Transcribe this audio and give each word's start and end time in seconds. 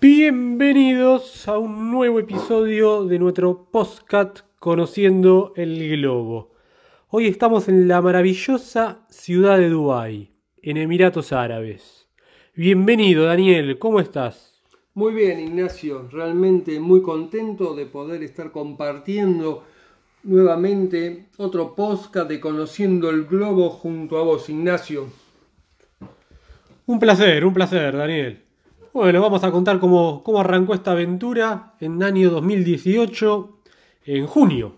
Bienvenidos 0.00 1.46
a 1.46 1.58
un 1.58 1.90
nuevo 1.90 2.18
episodio 2.18 3.04
de 3.04 3.18
nuestro 3.18 3.68
podcast 3.70 4.40
Conociendo 4.58 5.52
el 5.56 5.96
Globo. 5.96 6.52
Hoy 7.08 7.26
estamos 7.26 7.68
en 7.68 7.86
la 7.86 8.00
maravillosa 8.00 9.04
ciudad 9.10 9.58
de 9.58 9.68
Dubái, 9.68 10.30
en 10.62 10.78
Emiratos 10.78 11.32
Árabes. 11.32 12.08
Bienvenido 12.54 13.24
Daniel, 13.24 13.78
¿cómo 13.78 14.00
estás? 14.00 14.62
Muy 14.94 15.12
bien, 15.12 15.40
Ignacio. 15.40 16.08
Realmente 16.10 16.80
muy 16.80 17.02
contento 17.02 17.74
de 17.74 17.84
poder 17.84 18.22
estar 18.22 18.52
compartiendo 18.52 19.64
nuevamente 20.22 21.26
otro 21.36 21.74
podcast 21.74 22.28
de 22.28 22.40
Conociendo 22.40 23.10
el 23.10 23.24
Globo 23.24 23.68
junto 23.68 24.16
a 24.18 24.22
vos, 24.22 24.48
Ignacio. 24.48 25.08
Un 26.86 26.98
placer, 26.98 27.44
un 27.44 27.52
placer, 27.52 27.96
Daniel. 27.96 28.43
Bueno, 28.94 29.20
vamos 29.20 29.42
a 29.42 29.50
contar 29.50 29.80
cómo, 29.80 30.22
cómo 30.22 30.38
arrancó 30.38 30.72
esta 30.72 30.92
aventura 30.92 31.74
en 31.80 32.00
año 32.00 32.30
2018, 32.30 33.58
en 34.06 34.28
junio, 34.28 34.76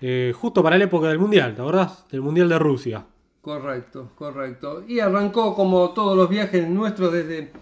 eh, 0.00 0.32
justo 0.34 0.64
para 0.64 0.76
la 0.76 0.86
época 0.86 1.06
del 1.06 1.20
Mundial, 1.20 1.54
¿te 1.54 1.62
acordás? 1.62 2.08
Del 2.10 2.22
Mundial 2.22 2.48
de 2.48 2.58
Rusia. 2.58 3.06
Correcto, 3.40 4.10
correcto. 4.16 4.82
Y 4.88 4.98
arrancó 4.98 5.54
como 5.54 5.90
todos 5.90 6.16
los 6.16 6.28
viajes 6.28 6.68
nuestros 6.68 7.12
desde 7.12 7.52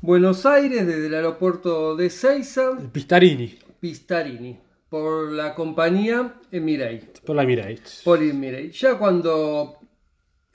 Buenos 0.00 0.46
Aires, 0.46 0.86
desde 0.86 1.08
el 1.08 1.14
aeropuerto 1.14 1.96
de 1.96 2.08
Seiza, 2.08 2.76
Pistarini, 2.92 3.58
Pistarini, 3.80 4.56
por 4.88 5.32
la 5.32 5.56
compañía 5.56 6.34
Emirates. 6.52 7.20
por 7.26 7.34
la 7.34 7.42
Emirates. 7.42 8.02
Por 8.04 8.22
Emirates. 8.22 8.78
Ya 8.78 8.96
cuando 8.96 9.76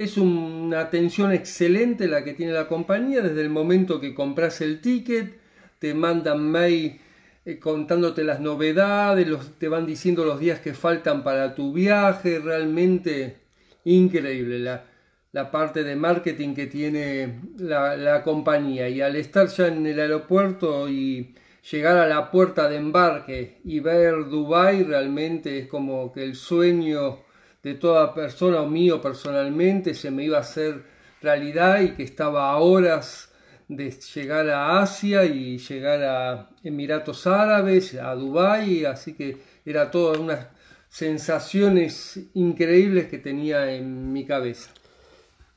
es 0.04 0.18
una 0.18 0.80
atención 0.80 1.32
excelente 1.32 2.08
la 2.08 2.24
que 2.24 2.34
tiene 2.34 2.54
la 2.54 2.68
compañía 2.68 3.22
desde 3.22 3.42
el 3.42 3.50
momento 3.50 4.02
que 4.02 4.16
compras 4.16 4.62
el 4.62 4.82
ticket, 4.82 5.40
te 5.80 5.94
mandan 5.94 6.50
mail 6.50 7.00
eh, 7.46 7.60
contándote 7.60 8.24
las 8.24 8.40
novedades, 8.40 9.28
te 9.58 9.68
van 9.68 9.86
diciendo 9.86 10.26
los 10.26 10.40
días 10.40 10.60
que 10.60 10.74
faltan 10.74 11.24
para 11.24 11.54
tu 11.56 11.74
viaje, 11.74 12.40
realmente 12.40 13.38
increíble 13.84 14.60
la, 14.60 14.86
la 15.32 15.52
parte 15.52 15.84
de 15.84 15.96
marketing 15.96 16.54
que 16.56 16.68
tiene 16.68 17.40
la, 17.58 17.96
la 17.96 18.24
compañía. 18.24 18.90
Y 18.90 19.02
al 19.02 19.16
estar 19.16 19.48
ya 19.48 19.68
en 19.68 19.86
el 19.86 20.00
aeropuerto 20.00 20.90
y 20.90 21.36
llegar 21.70 21.98
a 21.98 22.08
la 22.08 22.32
puerta 22.32 22.68
de 22.68 22.78
embarque 22.78 23.60
y 23.64 23.80
ver 23.80 24.30
Dubai 24.30 24.84
realmente 24.84 25.60
es 25.60 25.68
como 25.68 26.12
que 26.12 26.24
el 26.24 26.36
sueño 26.36 27.20
de 27.64 27.76
toda 27.76 28.14
persona 28.14 28.62
o 28.62 28.68
mío 28.68 29.02
personalmente 29.02 29.94
se 29.94 30.12
me 30.12 30.26
iba 30.26 30.38
a 30.38 30.42
hacer 30.42 30.84
realidad 31.22 31.82
y 31.82 31.92
que 31.92 32.04
estaba 32.04 32.52
a 32.52 32.58
horas 32.58 33.32
de 33.68 33.92
llegar 33.92 34.50
a 34.50 34.82
Asia 34.82 35.24
y 35.24 35.58
llegar 35.58 36.04
a 36.04 36.50
Emiratos 36.64 37.26
Árabes, 37.26 37.96
a 37.96 38.14
Dubái, 38.16 38.84
así 38.86 39.14
que 39.14 39.38
era 39.66 39.90
todas 39.90 40.18
unas 40.18 40.48
sensaciones 40.90 42.20
increíbles 42.34 43.06
que 43.08 43.18
tenía 43.18 43.72
en 43.72 44.12
mi 44.12 44.26
cabeza. 44.26 44.72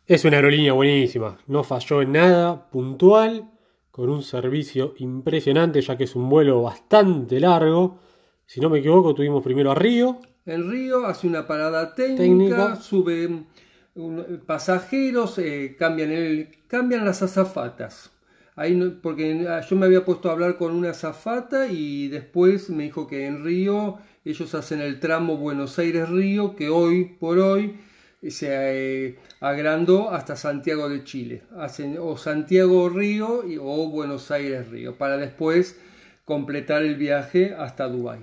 Es 0.06 0.24
una 0.24 0.36
aerolínea 0.36 0.74
buenísima, 0.74 1.39
no 1.48 1.64
falló 1.64 2.02
en 2.02 2.12
nada, 2.12 2.70
puntual, 2.70 3.50
con 3.91 4.11
un 4.11 4.22
servicio 4.22 4.94
impresionante 4.98 5.80
ya 5.80 5.96
que 5.96 6.05
es 6.05 6.14
un 6.14 6.28
vuelo 6.28 6.62
bastante 6.62 7.41
largo. 7.41 7.98
Si 8.44 8.61
no 8.61 8.68
me 8.68 8.80
equivoco, 8.80 9.14
tuvimos 9.14 9.42
primero 9.42 9.70
a 9.70 9.74
Río, 9.74 10.20
En 10.47 10.70
Río 10.70 11.06
hace 11.06 11.27
una 11.27 11.47
parada 11.47 11.95
técnica, 11.95 12.77
suben 12.77 13.47
un- 13.95 14.42
pasajeros, 14.47 15.39
eh, 15.39 15.77
cambian, 15.78 16.11
el, 16.11 16.48
cambian 16.69 17.05
las 17.05 17.23
azafatas. 17.23 18.11
Ahí 18.56 18.75
no- 18.75 19.01
porque 19.03 19.47
ah, 19.48 19.61
yo 19.69 19.77
me 19.77 19.86
había 19.86 20.05
puesto 20.05 20.28
a 20.28 20.33
hablar 20.33 20.56
con 20.59 20.73
una 20.75 20.91
azafata 20.91 21.67
y 21.69 22.09
después 22.09 22.70
me 22.70 22.84
dijo 22.84 23.06
que 23.06 23.27
en 23.27 23.42
Río 23.45 23.98
ellos 24.25 24.55
hacen 24.55 24.81
el 24.81 25.01
tramo 25.01 25.36
Buenos 25.36 25.78
Aires-Río, 25.78 26.55
que 26.56 26.69
hoy 26.69 27.05
por 27.19 27.39
hoy 27.39 27.77
eh, 28.23 28.30
se 28.30 28.48
eh, 28.51 29.18
agrandó 29.41 30.11
hasta 30.11 30.36
Santiago 30.36 30.89
de 30.89 31.05
Chile. 31.05 31.42
Hacen 31.58 31.97
o 32.01 32.17
Santiago-Río 32.17 33.48
y- 33.48 33.58
o 33.58 33.89
Buenos 33.89 34.30
Aires-Río, 34.30 34.97
para 34.97 35.17
después 35.17 35.79
completar 36.24 36.83
el 36.83 36.97
viaje 36.97 37.55
hasta 37.58 37.89
Dubái. 37.89 38.20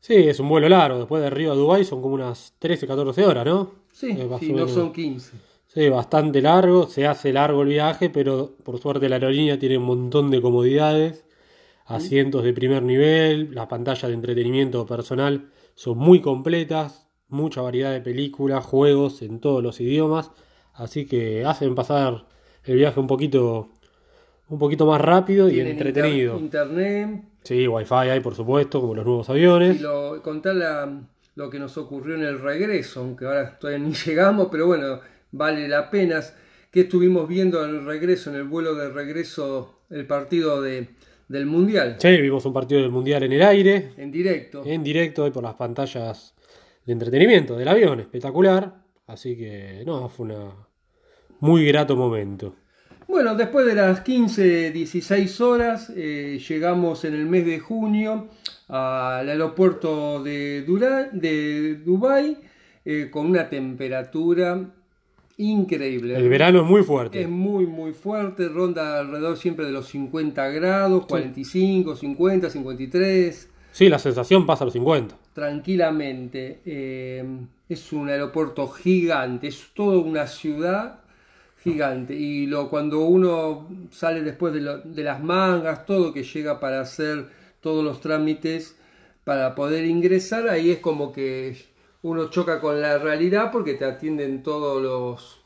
Sí, 0.00 0.14
es 0.14 0.38
un 0.40 0.48
vuelo 0.48 0.68
largo. 0.68 0.98
Después 0.98 1.22
de 1.22 1.30
Río 1.30 1.52
a 1.52 1.54
Dubái 1.54 1.84
son 1.84 2.00
como 2.00 2.14
unas 2.14 2.54
13, 2.58 2.86
14 2.86 3.24
horas, 3.24 3.44
¿no? 3.44 3.70
Sí, 3.92 4.10
Eh, 4.10 4.28
sí, 4.40 4.52
no 4.52 4.68
son 4.68 4.92
15. 4.92 5.32
Sí, 5.66 5.88
bastante 5.88 6.40
largo. 6.40 6.86
Se 6.86 7.06
hace 7.06 7.32
largo 7.32 7.62
el 7.62 7.68
viaje, 7.68 8.08
pero 8.10 8.54
por 8.62 8.78
suerte 8.78 9.08
la 9.08 9.16
aerolínea 9.16 9.58
tiene 9.58 9.78
un 9.78 9.84
montón 9.84 10.30
de 10.30 10.40
comodidades. 10.40 11.24
Asientos 11.86 12.42
de 12.44 12.52
primer 12.52 12.82
nivel, 12.82 13.54
las 13.54 13.66
pantallas 13.66 14.08
de 14.08 14.14
entretenimiento 14.14 14.84
personal 14.86 15.50
son 15.74 15.98
muy 15.98 16.20
completas. 16.20 17.06
Mucha 17.28 17.60
variedad 17.60 17.92
de 17.92 18.00
películas, 18.00 18.64
juegos 18.64 19.22
en 19.22 19.40
todos 19.40 19.62
los 19.62 19.80
idiomas. 19.80 20.30
Así 20.74 21.06
que 21.06 21.44
hacen 21.44 21.74
pasar 21.74 22.26
el 22.64 22.76
viaje 22.76 22.98
un 23.00 23.06
poquito, 23.06 23.68
un 24.48 24.58
poquito 24.58 24.86
más 24.86 25.00
rápido 25.00 25.48
y 25.48 25.60
entretenido. 25.60 26.38
inter- 26.38 26.66
internet. 26.66 27.24
Sí, 27.46 27.66
wifi 27.68 27.94
hay 27.94 28.20
por 28.20 28.34
supuesto, 28.34 28.80
como 28.80 28.94
los 28.94 29.04
nuevos 29.04 29.28
aviones. 29.30 29.76
Y 29.78 29.82
lo, 29.82 30.20
contar 30.22 30.56
la- 30.56 31.00
lo 31.36 31.50
que 31.50 31.58
nos 31.58 31.76
ocurrió 31.76 32.14
en 32.16 32.22
el 32.24 32.40
regreso, 32.40 33.00
aunque 33.00 33.26
ahora 33.26 33.58
todavía 33.58 33.86
ni 33.86 33.92
llegamos, 34.06 34.48
pero 34.50 34.66
bueno, 34.66 35.00
vale 35.32 35.68
la 35.68 35.90
pena. 35.90 36.20
Que 36.70 36.80
estuvimos 36.80 37.28
viendo 37.28 37.64
en 37.64 37.70
el 37.76 37.84
regreso, 37.86 38.30
en 38.30 38.36
el 38.36 38.44
vuelo 38.44 38.74
de 38.74 38.90
regreso, 38.90 39.80
el 39.90 40.06
partido 40.06 40.60
de, 40.60 40.88
del 41.28 41.46
Mundial, 41.46 41.96
Sí, 41.98 42.20
vimos 42.20 42.44
un 42.44 42.52
partido 42.52 42.80
del 42.82 42.90
Mundial 42.90 43.22
en 43.22 43.32
el 43.32 43.42
aire, 43.42 43.92
en 43.96 44.10
directo. 44.12 44.62
en 44.64 44.82
directo 44.82 45.26
y 45.26 45.30
por 45.30 45.42
las 45.42 45.54
pantallas 45.54 46.34
de 46.84 46.92
entretenimiento 46.92 47.56
del 47.56 47.68
avión, 47.68 48.00
espectacular. 48.00 48.74
Así 49.06 49.36
que, 49.36 49.82
no, 49.86 50.08
fue 50.08 50.26
un 50.26 50.50
muy 51.40 51.64
grato 51.66 51.96
momento. 51.96 52.54
Bueno, 53.08 53.34
después 53.34 53.66
de 53.66 53.74
las 53.74 54.00
15, 54.00 54.72
16 54.72 55.40
horas, 55.40 55.92
eh, 55.94 56.40
llegamos 56.48 57.04
en 57.04 57.14
el 57.14 57.26
mes 57.26 57.46
de 57.46 57.60
junio 57.60 58.26
al 58.68 59.28
aeropuerto 59.28 60.22
de, 60.22 60.64
Dura- 60.66 61.08
de 61.12 61.76
Dubái 61.76 62.36
eh, 62.84 63.08
con 63.10 63.26
una 63.26 63.48
temperatura 63.48 64.60
increíble. 65.38 66.16
El 66.16 66.28
verano 66.28 66.62
es 66.62 66.66
muy 66.66 66.82
fuerte. 66.82 67.22
Es 67.22 67.28
muy, 67.28 67.66
muy 67.66 67.92
fuerte, 67.92 68.48
ronda 68.48 68.98
alrededor 69.00 69.36
siempre 69.36 69.66
de 69.66 69.72
los 69.72 69.86
50 69.88 70.48
grados, 70.48 71.06
45, 71.06 71.94
50, 71.96 72.50
53, 72.50 73.50
Sí, 73.70 73.88
la 73.90 73.98
sensación 73.98 74.46
pasa 74.46 74.64
a 74.64 74.66
los 74.66 74.72
50. 74.72 75.14
tranquilamente. 75.34 76.60
Eh, 76.64 77.24
es 77.68 77.92
un 77.92 78.08
aeropuerto 78.08 78.66
gigante, 78.68 79.48
es 79.48 79.66
toda 79.74 79.98
una 79.98 80.26
ciudad 80.26 81.00
gigante. 81.72 82.14
Y 82.14 82.46
lo, 82.46 82.70
cuando 82.70 83.00
uno 83.00 83.68
sale 83.90 84.22
después 84.22 84.54
de, 84.54 84.60
lo- 84.60 84.78
de 84.78 85.02
las 85.02 85.22
mangas, 85.22 85.84
todo 85.86 86.12
que 86.12 86.22
llega 86.22 86.60
para 86.60 86.80
hacer 86.80 87.28
todos 87.60 87.84
los 87.84 88.00
trámites 88.00 88.76
para 89.24 89.54
poder 89.54 89.84
ingresar, 89.84 90.48
ahí 90.48 90.70
es 90.70 90.78
como 90.78 91.12
que 91.12 91.56
uno 92.02 92.30
choca 92.30 92.60
con 92.60 92.80
la 92.80 92.98
realidad 92.98 93.50
porque 93.50 93.74
te 93.74 93.84
atienden 93.84 94.42
todos 94.44 94.80
los 94.80 95.40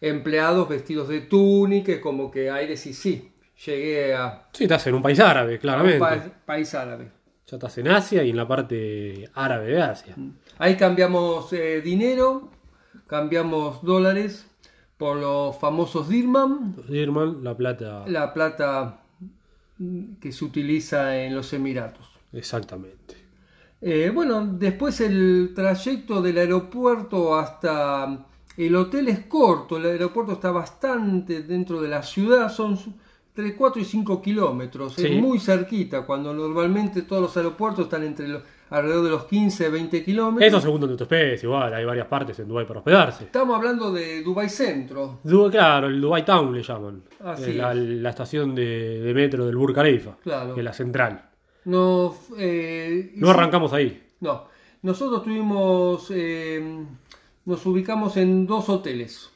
empleados 0.00 0.68
vestidos 0.68 1.08
de 1.08 1.22
túnica, 1.22 1.92
es 1.92 2.00
como 2.00 2.30
que 2.30 2.50
ahí 2.50 2.66
decís, 2.66 2.98
sí, 2.98 3.32
llegué 3.64 4.14
a, 4.14 4.46
Sí, 4.52 4.64
estás 4.64 4.86
en 4.88 4.94
un 4.96 5.02
país 5.02 5.18
árabe, 5.20 5.54
un 5.54 5.58
claramente. 5.60 5.98
pa- 5.98 6.22
país 6.44 6.74
árabe. 6.74 7.10
Ya 7.46 7.56
estás 7.56 7.78
en 7.78 7.88
Asia 7.88 8.22
y 8.22 8.30
en 8.30 8.36
la 8.36 8.46
parte 8.48 9.30
árabe 9.34 9.66
de 9.72 9.82
Asia. 9.82 10.16
Ahí 10.58 10.76
cambiamos 10.76 11.52
eh, 11.52 11.80
dinero, 11.82 12.50
cambiamos 13.06 13.82
dólares 13.82 14.46
por 14.96 15.16
los 15.16 15.56
famosos 15.58 16.02
Los 16.02 16.88
Dirman, 16.88 17.42
la 17.42 17.56
plata. 17.56 18.04
la 18.06 18.32
plata 18.32 19.00
mm, 19.78 20.14
que 20.20 20.32
se 20.32 20.44
utiliza 20.44 21.16
en 21.24 21.34
los 21.34 21.52
Emiratos. 21.52 22.06
Exactamente. 22.32 23.16
Eh, 23.80 24.10
bueno, 24.14 24.46
después 24.46 25.00
el 25.00 25.52
trayecto 25.54 26.22
del 26.22 26.38
aeropuerto 26.38 27.36
hasta 27.36 28.26
el 28.56 28.76
hotel 28.76 29.08
es 29.08 29.20
corto, 29.26 29.76
el 29.76 29.86
aeropuerto 29.86 30.32
está 30.32 30.50
bastante 30.52 31.42
dentro 31.42 31.82
de 31.82 31.88
la 31.88 32.02
ciudad, 32.02 32.50
son 32.50 32.78
entre 33.36 33.56
4 33.56 33.82
y 33.82 33.84
5 33.84 34.22
kilómetros, 34.22 34.94
Sí. 34.94 35.06
es 35.06 35.20
muy 35.20 35.40
cerquita, 35.40 36.06
cuando 36.06 36.32
normalmente 36.32 37.02
todos 37.02 37.20
los 37.20 37.36
aeropuertos 37.36 37.86
están 37.86 38.04
entre 38.04 38.28
los, 38.28 38.42
alrededor 38.74 39.04
de 39.04 39.10
los 39.10 39.24
15, 39.24 39.68
20 39.68 40.04
kilómetros. 40.04 40.46
Eso 40.48 40.60
según 40.60 40.80
donde 40.80 40.96
tu 40.96 41.04
especie, 41.04 41.46
igual, 41.48 41.72
hay 41.72 41.84
varias 41.84 42.06
partes 42.06 42.38
en 42.38 42.48
Dubái 42.48 42.66
para 42.66 42.80
hospedarse. 42.80 43.24
Estamos 43.24 43.56
hablando 43.56 43.92
de 43.92 44.22
Dubai 44.22 44.48
Centro. 44.48 45.20
Du- 45.22 45.50
claro, 45.50 45.86
el 45.88 46.00
Dubai 46.00 46.24
Town 46.24 46.52
le 46.54 46.62
llaman. 46.62 47.02
Así 47.24 47.50
Eh, 47.50 47.54
la, 47.54 47.72
es. 47.72 47.78
la 47.78 48.10
estación 48.10 48.54
de, 48.54 49.00
de 49.00 49.14
metro 49.14 49.46
del 49.46 49.56
Burj 49.56 49.74
Khalifa, 49.74 50.16
Claro. 50.22 50.54
que 50.54 50.60
es 50.60 50.64
la 50.64 50.72
central. 50.72 51.30
Nos, 51.66 52.14
eh, 52.38 53.12
No 53.16 53.30
arrancamos 53.30 53.72
ahí. 53.72 54.02
No, 54.20 54.44
nosotros 54.82 55.22
tuvimos, 55.22 56.10
eh, 56.14 56.84
nos 57.46 57.64
ubicamos 57.66 58.16
en 58.16 58.46
dos 58.46 58.68
hoteles. 58.68 59.30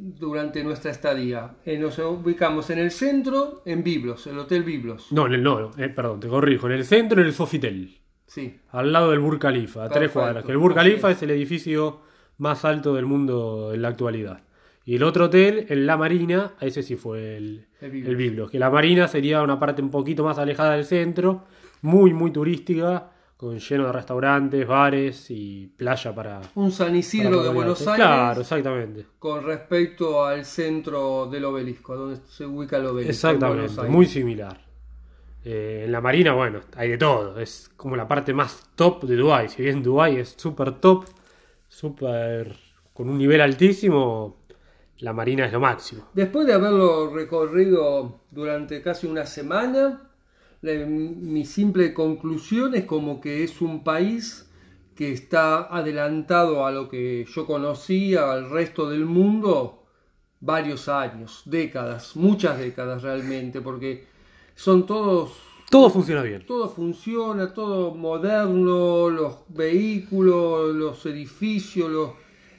durante 0.00 0.62
nuestra 0.62 0.92
estadía. 0.92 1.56
Eh, 1.66 1.76
nos 1.76 1.98
ubicamos 1.98 2.70
en 2.70 2.78
el 2.78 2.92
centro, 2.92 3.62
en 3.64 3.82
Biblos, 3.82 4.28
el 4.28 4.38
Hotel 4.38 4.62
Biblos. 4.62 5.10
No, 5.10 5.26
en 5.26 5.32
el, 5.34 5.42
no, 5.42 5.72
eh, 5.76 5.88
perdón, 5.88 6.20
te 6.20 6.28
corrijo. 6.28 6.68
En 6.68 6.74
el 6.74 6.84
centro, 6.84 7.20
en 7.20 7.26
el 7.26 7.32
Sofitel. 7.34 7.98
Sí, 8.28 8.60
Al 8.72 8.92
lado 8.92 9.10
del 9.10 9.18
Burj 9.20 9.38
Khalifa, 9.40 9.84
a 9.84 9.88
tres 9.88 10.10
cuadras. 10.12 10.44
Que 10.44 10.52
el 10.52 10.58
Burj 10.58 10.74
Khalifa 10.74 11.10
es. 11.10 11.22
el 11.22 11.30
edificio 11.30 12.00
más 12.36 12.64
alto 12.64 12.94
del 12.94 13.06
mundo 13.06 13.72
en 13.74 13.82
la 13.82 13.88
actualidad. 13.88 14.42
Y 14.84 14.96
el 14.96 15.02
otro 15.02 15.24
hotel, 15.26 15.66
en 15.68 15.86
La 15.86 15.96
Marina, 15.96 16.52
ese 16.60 16.82
sí 16.82 16.96
fue 16.96 17.36
el, 17.36 17.66
El 17.80 17.90
Biblos. 17.90 18.08
el 18.10 18.16
Biblos. 18.16 18.50
Que 18.50 18.58
la 18.58 18.70
Marina 18.70 19.08
sería 19.08 19.42
una 19.42 19.58
parte 19.58 19.82
un 19.82 19.90
poquito 19.90 20.24
más 20.24 20.38
alejada 20.38 20.72
del 20.76 20.84
centro, 20.84 21.44
muy, 21.82 22.12
muy 22.14 22.30
turística, 22.30 23.10
con 23.36 23.58
lleno 23.58 23.86
de 23.86 23.92
restaurantes, 23.92 24.66
bares 24.66 25.30
y 25.30 25.66
playa 25.76 26.14
para. 26.14 26.40
un 26.54 26.70
San 26.72 26.94
Isidro 26.96 27.42
de. 27.42 27.50
Buenos 27.50 27.80
Aires 27.80 27.96
Claro, 27.96 28.40
exactamente. 28.42 29.06
con 29.18 29.44
respecto 29.44 30.24
al 30.24 30.44
centro 30.44 31.26
del 31.26 31.44
obelisco, 31.46 31.96
donde 31.96 32.20
se 32.26 32.44
ubica 32.44 32.76
el 32.76 32.86
obelisco. 32.86 33.02
en 33.02 33.10
Exactamente, 33.10 33.82
muy 33.88 34.06
similar. 34.06 34.67
Eh, 35.50 35.84
en 35.86 35.92
la 35.92 36.02
Marina, 36.02 36.34
bueno, 36.34 36.60
hay 36.76 36.90
de 36.90 36.98
todo. 36.98 37.40
Es 37.40 37.70
como 37.74 37.96
la 37.96 38.06
parte 38.06 38.34
más 38.34 38.70
top 38.74 39.04
de 39.04 39.16
Dubai. 39.16 39.48
Si 39.48 39.62
bien 39.62 39.82
Dubai 39.82 40.16
es 40.16 40.34
súper 40.36 40.72
top, 40.72 41.06
súper 41.66 42.54
con 42.92 43.08
un 43.08 43.16
nivel 43.16 43.40
altísimo, 43.40 44.44
la 44.98 45.14
Marina 45.14 45.46
es 45.46 45.52
lo 45.52 45.60
máximo. 45.60 46.08
Después 46.12 46.46
de 46.46 46.52
haberlo 46.52 47.14
recorrido 47.14 48.20
durante 48.30 48.82
casi 48.82 49.06
una 49.06 49.24
semana, 49.24 50.10
mi 50.60 51.46
simple 51.46 51.94
conclusión 51.94 52.74
es 52.74 52.84
como 52.84 53.18
que 53.18 53.42
es 53.42 53.62
un 53.62 53.82
país 53.82 54.50
que 54.94 55.12
está 55.12 55.74
adelantado 55.74 56.66
a 56.66 56.72
lo 56.72 56.90
que 56.90 57.24
yo 57.24 57.46
conocía, 57.46 58.30
al 58.30 58.50
resto 58.50 58.90
del 58.90 59.06
mundo, 59.06 59.86
varios 60.40 60.90
años, 60.90 61.40
décadas, 61.46 62.16
muchas 62.16 62.58
décadas 62.58 63.02
realmente, 63.02 63.62
porque 63.62 64.17
son 64.58 64.86
todos 64.86 65.30
Todo 65.70 65.88
funciona 65.88 66.20
bien. 66.22 66.44
todo 66.44 66.68
funciona, 66.68 67.54
todo 67.54 67.94
moderno, 67.94 69.08
los 69.08 69.36
vehículos, 69.50 70.74
los 70.74 71.06
edificios, 71.06 71.88
los, 71.88 72.10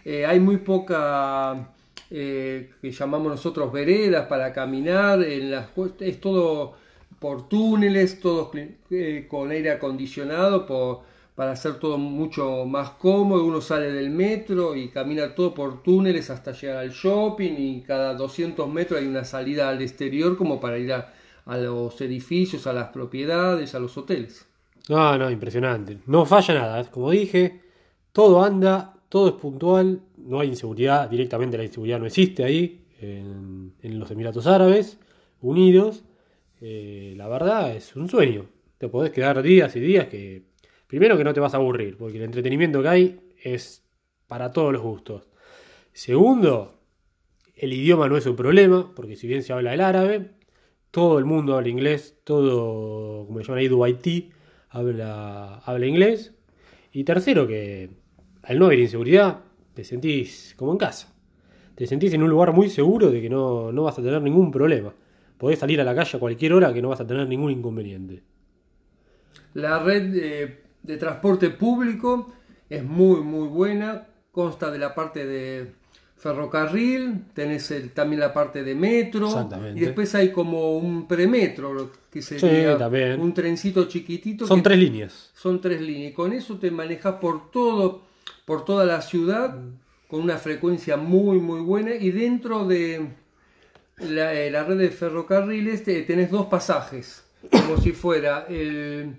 eh, 0.05 0.25
hay 0.25 0.39
muy 0.39 0.57
poca 0.57 1.73
eh, 2.09 2.71
que 2.81 2.91
llamamos 2.93 3.31
nosotros 3.33 3.73
veredas 3.73 4.27
para 4.27 4.53
caminar, 4.53 5.21
en 5.23 5.51
las, 5.51 5.67
es 5.99 6.21
todo 6.21 6.75
por 7.19 7.49
túneles, 7.49 8.21
todo 8.21 8.49
eh, 8.91 9.27
con 9.29 9.51
aire 9.51 9.71
acondicionado, 9.71 10.65
por, 10.65 11.01
para 11.35 11.51
hacer 11.51 11.79
todo 11.79 11.97
mucho 11.97 12.65
más 12.65 12.91
cómodo, 12.91 13.43
uno 13.43 13.59
sale 13.59 13.91
del 13.91 14.09
metro 14.09 14.73
y 14.73 14.87
camina 14.87 15.35
todo 15.35 15.53
por 15.53 15.83
túneles 15.83 16.29
hasta 16.29 16.53
llegar 16.53 16.77
al 16.77 16.91
shopping 16.91 17.55
y 17.57 17.81
cada 17.81 18.13
200 18.13 18.69
metros 18.69 19.01
hay 19.01 19.07
una 19.07 19.25
salida 19.25 19.67
al 19.67 19.81
exterior 19.81 20.37
como 20.37 20.61
para 20.61 20.77
ir 20.77 20.93
a, 20.93 21.13
a 21.49 21.57
los 21.57 21.99
edificios, 22.01 22.67
a 22.67 22.73
las 22.73 22.89
propiedades, 22.89 23.73
a 23.73 23.79
los 23.79 23.97
hoteles. 23.97 24.45
No, 24.87 25.17
no, 25.17 25.29
impresionante. 25.31 25.97
No 26.05 26.25
falla 26.25 26.53
nada. 26.53 26.91
Como 26.91 27.09
dije, 27.09 27.61
todo 28.11 28.43
anda, 28.43 28.93
todo 29.09 29.29
es 29.29 29.33
puntual. 29.33 30.01
No 30.17 30.39
hay 30.39 30.49
inseguridad. 30.49 31.09
Directamente 31.09 31.57
la 31.57 31.63
inseguridad 31.63 31.99
no 31.99 32.05
existe 32.05 32.43
ahí, 32.43 32.85
en, 33.01 33.73
en 33.81 33.99
los 33.99 34.11
Emiratos 34.11 34.45
Árabes 34.45 34.99
Unidos. 35.41 36.03
Eh, 36.61 37.13
la 37.17 37.27
verdad 37.27 37.75
es 37.75 37.95
un 37.95 38.07
sueño. 38.07 38.45
Te 38.77 38.87
podés 38.87 39.11
quedar 39.11 39.41
días 39.41 39.75
y 39.75 39.79
días 39.79 40.07
que... 40.07 40.43
Primero 40.85 41.17
que 41.17 41.23
no 41.23 41.33
te 41.33 41.39
vas 41.39 41.53
a 41.53 41.57
aburrir, 41.57 41.97
porque 41.97 42.17
el 42.17 42.23
entretenimiento 42.23 42.81
que 42.81 42.87
hay 42.87 43.19
es 43.43 43.83
para 44.27 44.51
todos 44.51 44.71
los 44.73 44.81
gustos. 44.81 45.27
Segundo, 45.93 46.79
el 47.55 47.73
idioma 47.73 48.07
no 48.07 48.17
es 48.17 48.25
un 48.25 48.35
problema, 48.35 48.91
porque 48.95 49.15
si 49.15 49.27
bien 49.27 49.43
se 49.43 49.53
habla 49.53 49.73
el 49.73 49.81
árabe, 49.81 50.31
todo 50.91 51.19
el 51.19 51.25
mundo 51.25 51.55
habla 51.55 51.69
inglés, 51.69 52.17
todo, 52.23 53.25
como 53.27 53.41
llaman 53.41 53.59
ahí, 53.59 53.67
Dubaití, 53.67 54.31
habla, 54.69 55.59
habla 55.65 55.85
inglés. 55.85 56.33
Y 56.91 57.03
tercero, 57.03 57.47
que 57.47 57.91
al 58.43 58.59
no 58.59 58.65
haber 58.65 58.79
inseguridad, 58.79 59.41
te 59.73 59.83
sentís 59.83 60.55
como 60.57 60.71
en 60.71 60.77
casa. 60.77 61.13
Te 61.75 61.87
sentís 61.87 62.13
en 62.13 62.23
un 62.23 62.29
lugar 62.29 62.53
muy 62.53 62.69
seguro 62.69 63.11
de 63.11 63.21
que 63.21 63.29
no, 63.29 63.71
no 63.71 63.83
vas 63.83 63.99
a 63.99 64.03
tener 64.03 64.21
ningún 64.21 64.51
problema. 64.51 64.93
Podés 65.37 65.59
salir 65.59 65.79
a 65.81 65.83
la 65.83 65.95
calle 65.95 66.17
a 66.17 66.19
cualquier 66.19 66.53
hora 66.53 66.73
que 66.73 66.81
no 66.81 66.89
vas 66.89 67.01
a 67.01 67.07
tener 67.07 67.27
ningún 67.27 67.51
inconveniente. 67.51 68.23
La 69.53 69.79
red 69.79 70.57
de 70.83 70.97
transporte 70.97 71.49
público 71.49 72.33
es 72.69 72.83
muy 72.83 73.21
muy 73.21 73.47
buena, 73.47 74.07
consta 74.31 74.71
de 74.71 74.79
la 74.79 74.93
parte 74.93 75.25
de 75.25 75.73
ferrocarril, 76.19 77.23
tenés 77.33 77.71
el- 77.71 77.91
también 77.91 78.19
la 78.19 78.33
parte 78.33 78.63
de 78.63 78.75
metro 78.75 79.29
y 79.75 79.79
después 79.85 80.13
hay 80.15 80.31
como 80.31 80.77
un 80.77 81.07
premetro, 81.07 81.91
que 82.11 82.21
sería 82.21 82.77
un 83.19 83.33
trencito 83.33 83.85
chiquitito. 83.87 84.45
Son 84.45 84.57
que- 84.59 84.63
tres 84.63 84.79
líneas. 84.79 85.31
Son 85.33 85.61
tres 85.61 85.81
líneas 85.81 86.11
y 86.11 86.13
con 86.13 86.33
eso 86.33 86.57
te 86.57 86.69
manejas 86.71 87.15
por 87.15 87.49
todo, 87.51 88.03
por 88.45 88.65
toda 88.65 88.85
la 88.85 89.01
ciudad 89.01 89.55
con 90.07 90.21
una 90.21 90.37
frecuencia 90.37 90.97
muy 90.97 91.39
muy 91.39 91.61
buena 91.61 91.93
y 91.95 92.11
dentro 92.11 92.65
de 92.67 93.07
la, 93.99 94.33
eh, 94.33 94.49
la 94.51 94.63
red 94.63 94.77
de 94.77 94.89
ferrocarriles 94.89 95.83
te- 95.83 96.01
tenés 96.03 96.31
dos 96.31 96.47
pasajes, 96.47 97.23
como 97.51 97.77
si 97.77 97.91
fuera 97.91 98.45
el, 98.49 99.15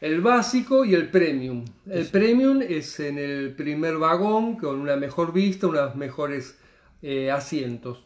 el 0.00 0.20
básico 0.20 0.84
y 0.84 0.94
el 0.94 1.10
premium. 1.10 1.64
El 1.86 2.06
premium 2.06 2.62
es 2.62 3.00
en 3.00 3.18
el 3.18 3.54
primer 3.54 3.96
vagón 3.98 4.56
con 4.56 4.80
una 4.80 4.96
mejor 4.96 5.32
vista, 5.32 5.66
unos 5.66 5.96
mejores 5.96 6.58
eh, 7.02 7.30
asientos. 7.30 8.04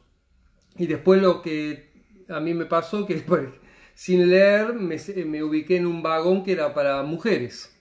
Y 0.77 0.87
después 0.87 1.21
lo 1.21 1.43
que 1.43 1.91
a 2.29 2.41
mí 2.41 2.55
me 2.55 2.65
pasó, 2.65 3.07
que 3.07 3.17
pues, 3.27 3.49
sin 3.95 4.29
leer 4.29 4.73
me, 4.75 4.97
me 5.27 5.43
ubiqué 5.43 5.77
en 5.77 5.87
un 5.87 6.03
vagón 6.03 6.45
que 6.45 6.53
era 6.53 6.73
para 6.75 7.03
mujeres. 7.03 7.77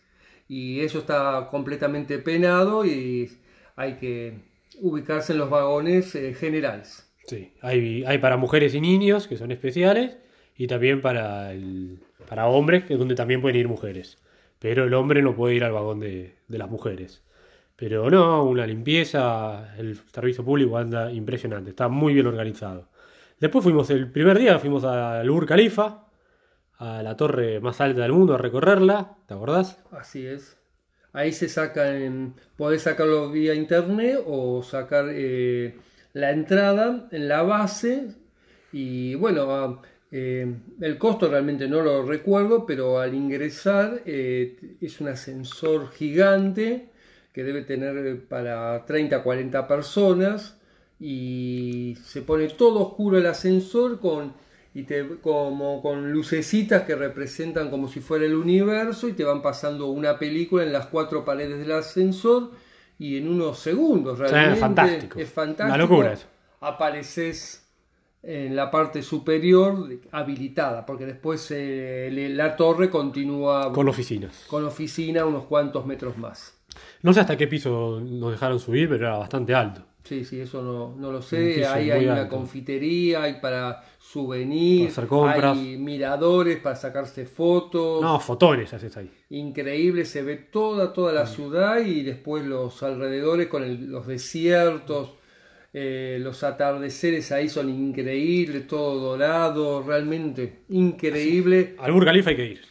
Y 0.47 0.81
eso 0.81 0.99
está 0.99 1.47
completamente 1.49 2.19
penado 2.19 2.85
y 2.85 3.31
hay 3.77 3.93
que 3.95 4.33
ubicarse 4.81 5.31
en 5.31 5.39
los 5.39 5.49
vagones 5.49 6.13
eh, 6.15 6.33
generales. 6.33 7.07
Sí, 7.27 7.53
hay, 7.61 8.03
hay 8.05 8.17
para 8.17 8.35
mujeres 8.35 8.75
y 8.75 8.81
niños, 8.81 9.27
que 9.27 9.37
son 9.37 9.51
especiales, 9.51 10.17
y 10.57 10.67
también 10.67 11.01
para, 11.01 11.53
el, 11.53 11.99
para 12.31 12.47
hombres, 12.47 12.85
que 12.85 12.93
es 12.93 12.99
donde 12.99 13.13
también 13.13 13.41
pueden 13.41 13.59
ir 13.59 13.67
mujeres. 13.67 14.17
Pero 14.57 14.85
el 14.85 14.93
hombre 14.93 15.21
no 15.21 15.35
puede 15.35 15.55
ir 15.55 15.65
al 15.65 15.73
vagón 15.73 15.99
de, 15.99 16.37
de 16.47 16.57
las 16.57 16.69
mujeres. 16.69 17.21
Pero 17.75 18.09
no, 18.09 18.45
una 18.45 18.65
limpieza, 18.65 19.75
el 19.77 19.97
servicio 19.97 20.41
público 20.45 20.77
anda 20.77 21.11
impresionante, 21.11 21.71
está 21.71 21.89
muy 21.89 22.13
bien 22.13 22.27
organizado. 22.27 22.87
Después 23.37 23.65
fuimos, 23.65 23.89
el 23.89 24.09
primer 24.09 24.39
día 24.39 24.57
fuimos 24.59 24.85
al 24.85 25.29
Burj 25.29 25.45
Khalifa, 25.45 26.05
a 26.77 27.03
la 27.03 27.17
torre 27.17 27.59
más 27.59 27.81
alta 27.81 28.03
del 28.03 28.13
mundo, 28.13 28.35
a 28.35 28.37
recorrerla, 28.37 29.17
¿te 29.27 29.33
acordás? 29.33 29.83
Así 29.91 30.25
es. 30.25 30.57
Ahí 31.11 31.33
se 31.33 31.49
sacan, 31.49 32.35
podés 32.55 32.83
sacarlo 32.83 33.29
vía 33.29 33.53
internet 33.55 34.23
o 34.25 34.63
sacar 34.63 35.07
eh, 35.09 35.77
la 36.13 36.31
entrada 36.31 37.09
en 37.11 37.27
la 37.27 37.41
base. 37.41 38.15
Y 38.71 39.15
bueno, 39.15 39.81
eh, 40.11 40.53
el 40.81 40.97
costo 40.97 41.29
realmente 41.29 41.67
no 41.67 41.81
lo 41.81 42.03
recuerdo, 42.05 42.65
pero 42.65 42.99
al 42.99 43.13
ingresar 43.13 44.01
eh, 44.05 44.75
es 44.81 44.99
un 45.01 45.07
ascensor 45.07 45.91
gigante 45.91 46.89
que 47.33 47.43
debe 47.43 47.61
tener 47.61 48.25
para 48.27 48.85
30 48.85 49.23
40 49.23 49.67
personas 49.67 50.57
y 50.99 51.97
se 52.03 52.21
pone 52.21 52.47
todo 52.49 52.81
oscuro 52.89 53.17
el 53.17 53.25
ascensor 53.25 53.99
con 53.99 54.33
y 54.73 54.83
te 54.83 55.19
como 55.21 55.81
con 55.81 56.11
lucecitas 56.11 56.83
que 56.83 56.95
representan 56.95 57.69
como 57.69 57.87
si 57.89 57.99
fuera 58.01 58.25
el 58.25 58.35
universo 58.35 59.07
y 59.09 59.13
te 59.13 59.23
van 59.23 59.41
pasando 59.41 59.87
una 59.87 60.17
película 60.19 60.63
en 60.63 60.71
las 60.73 60.87
cuatro 60.87 61.25
paredes 61.25 61.59
del 61.59 61.71
ascensor 61.71 62.51
y 62.99 63.17
en 63.17 63.27
unos 63.29 63.59
segundos 63.59 64.19
realmente 64.19 64.55
fantástico. 64.55 65.19
es 65.19 65.29
fantástico 65.31 65.67
Una 65.67 65.77
locura 65.77 66.13
eso. 66.13 66.27
apareces 66.59 67.60
en 68.23 68.55
la 68.55 68.69
parte 68.69 69.01
superior 69.01 69.89
habilitada 70.11 70.85
porque 70.85 71.05
después 71.05 71.47
eh, 71.51 72.09
la 72.33 72.55
torre 72.55 72.89
continúa 72.89 73.71
Con 73.73 73.87
oficinas. 73.89 74.45
con 74.47 74.63
oficina 74.65 75.25
unos 75.25 75.45
cuantos 75.45 75.85
metros 75.87 76.17
más 76.17 76.55
No 77.01 77.13
sé 77.13 77.21
hasta 77.21 77.35
qué 77.35 77.47
piso 77.47 77.99
nos 77.99 78.31
dejaron 78.31 78.59
subir, 78.59 78.87
pero 78.89 79.07
era 79.07 79.17
bastante 79.17 79.53
alto. 79.55 79.81
Sí, 80.03 80.25
sí, 80.25 80.39
eso 80.39 80.61
no, 80.63 80.95
no 80.97 81.11
lo 81.11 81.21
sé. 81.21 81.63
Ahí 81.65 81.91
hay 81.91 82.05
una 82.05 82.27
confitería, 82.27 83.21
hay 83.23 83.35
para 83.39 83.83
souvenir, 83.99 84.81
Para 84.87 84.91
hacer 84.91 85.07
compras. 85.07 85.57
hay 85.57 85.77
miradores 85.77 86.57
para 86.59 86.75
sacarse 86.75 87.25
fotos. 87.25 88.01
No, 88.01 88.19
fotones 88.19 88.73
haces 88.73 88.97
ahí. 88.97 89.11
Increíble, 89.29 90.05
se 90.05 90.23
ve 90.23 90.37
toda, 90.37 90.91
toda 90.91 91.11
la 91.13 91.27
ciudad 91.27 91.79
y 91.85 92.01
después 92.01 92.43
los 92.45 92.81
alrededores 92.83 93.47
con 93.47 93.63
el- 93.63 93.91
los 93.91 94.07
desiertos, 94.07 95.11
eh, 95.73 96.17
los 96.21 96.43
atardeceres 96.43 97.31
ahí 97.31 97.47
son 97.49 97.69
increíbles, 97.69 98.67
todo 98.67 98.99
dorado, 98.99 99.83
realmente 99.83 100.63
increíble. 100.69 101.75
Al 101.79 101.91
Burj 101.91 102.05
Khalifa 102.05 102.29
hay 102.31 102.35
que 102.35 102.45
ir. 102.47 102.61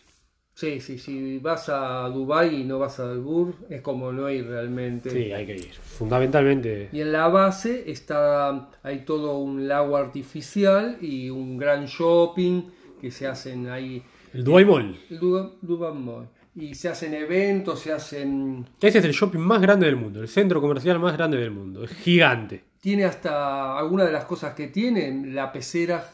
Sí, 0.55 0.79
sí, 0.81 0.99
si 0.99 1.39
vas 1.39 1.71
a 1.71 2.07
Dubai 2.11 2.61
y 2.61 2.65
no 2.65 2.79
vas 2.79 3.01
a 3.01 3.11
Albur, 3.11 3.55
es 3.71 3.81
como 3.81 4.13
no 4.13 4.29
ir 4.31 4.47
realmente. 4.47 5.09
Sí, 5.09 5.33
hay 5.33 5.47
que 5.47 5.57
ir. 5.57 5.73
Fundamentalmente. 5.73 6.91
Y 6.93 7.01
en 7.01 7.13
la 7.13 7.29
base 7.29 7.91
está, 7.91 8.69
hay 8.83 8.99
todo 9.07 9.39
un 9.39 9.67
lago 9.69 9.97
artificial 9.97 10.99
y 11.01 11.31
un 11.31 11.57
gran 11.57 11.87
shopping 11.87 12.63
que 13.01 13.11
se 13.11 13.27
hacen 13.27 13.69
ahí. 13.71 14.03
El 14.35 14.45
Dubai 14.45 14.67
Mall. 14.67 14.99
El 15.09 15.19
Du- 15.19 15.53
Dubai 15.63 15.95
Mall. 15.95 16.29
Y 16.61 16.75
se 16.75 16.91
hacen 16.91 17.15
eventos, 17.15 17.81
se 17.81 17.91
hacen... 17.91 18.67
Ese 18.81 18.99
es 18.99 19.05
el 19.05 19.13
shopping 19.13 19.39
más 19.39 19.63
grande 19.63 19.87
del 19.87 19.97
mundo, 19.97 20.21
el 20.21 20.29
centro 20.29 20.61
comercial 20.61 20.99
más 20.99 21.17
grande 21.17 21.39
del 21.39 21.51
mundo. 21.51 21.85
Es 21.85 21.91
gigante. 21.93 22.63
Tiene 22.81 23.05
hasta 23.05 23.79
algunas 23.79 24.07
de 24.07 24.13
las 24.13 24.27
cosas 24.27 24.55
que 24.55 24.67
tiene, 24.67 25.33
la 25.33 25.51
pecera, 25.53 26.07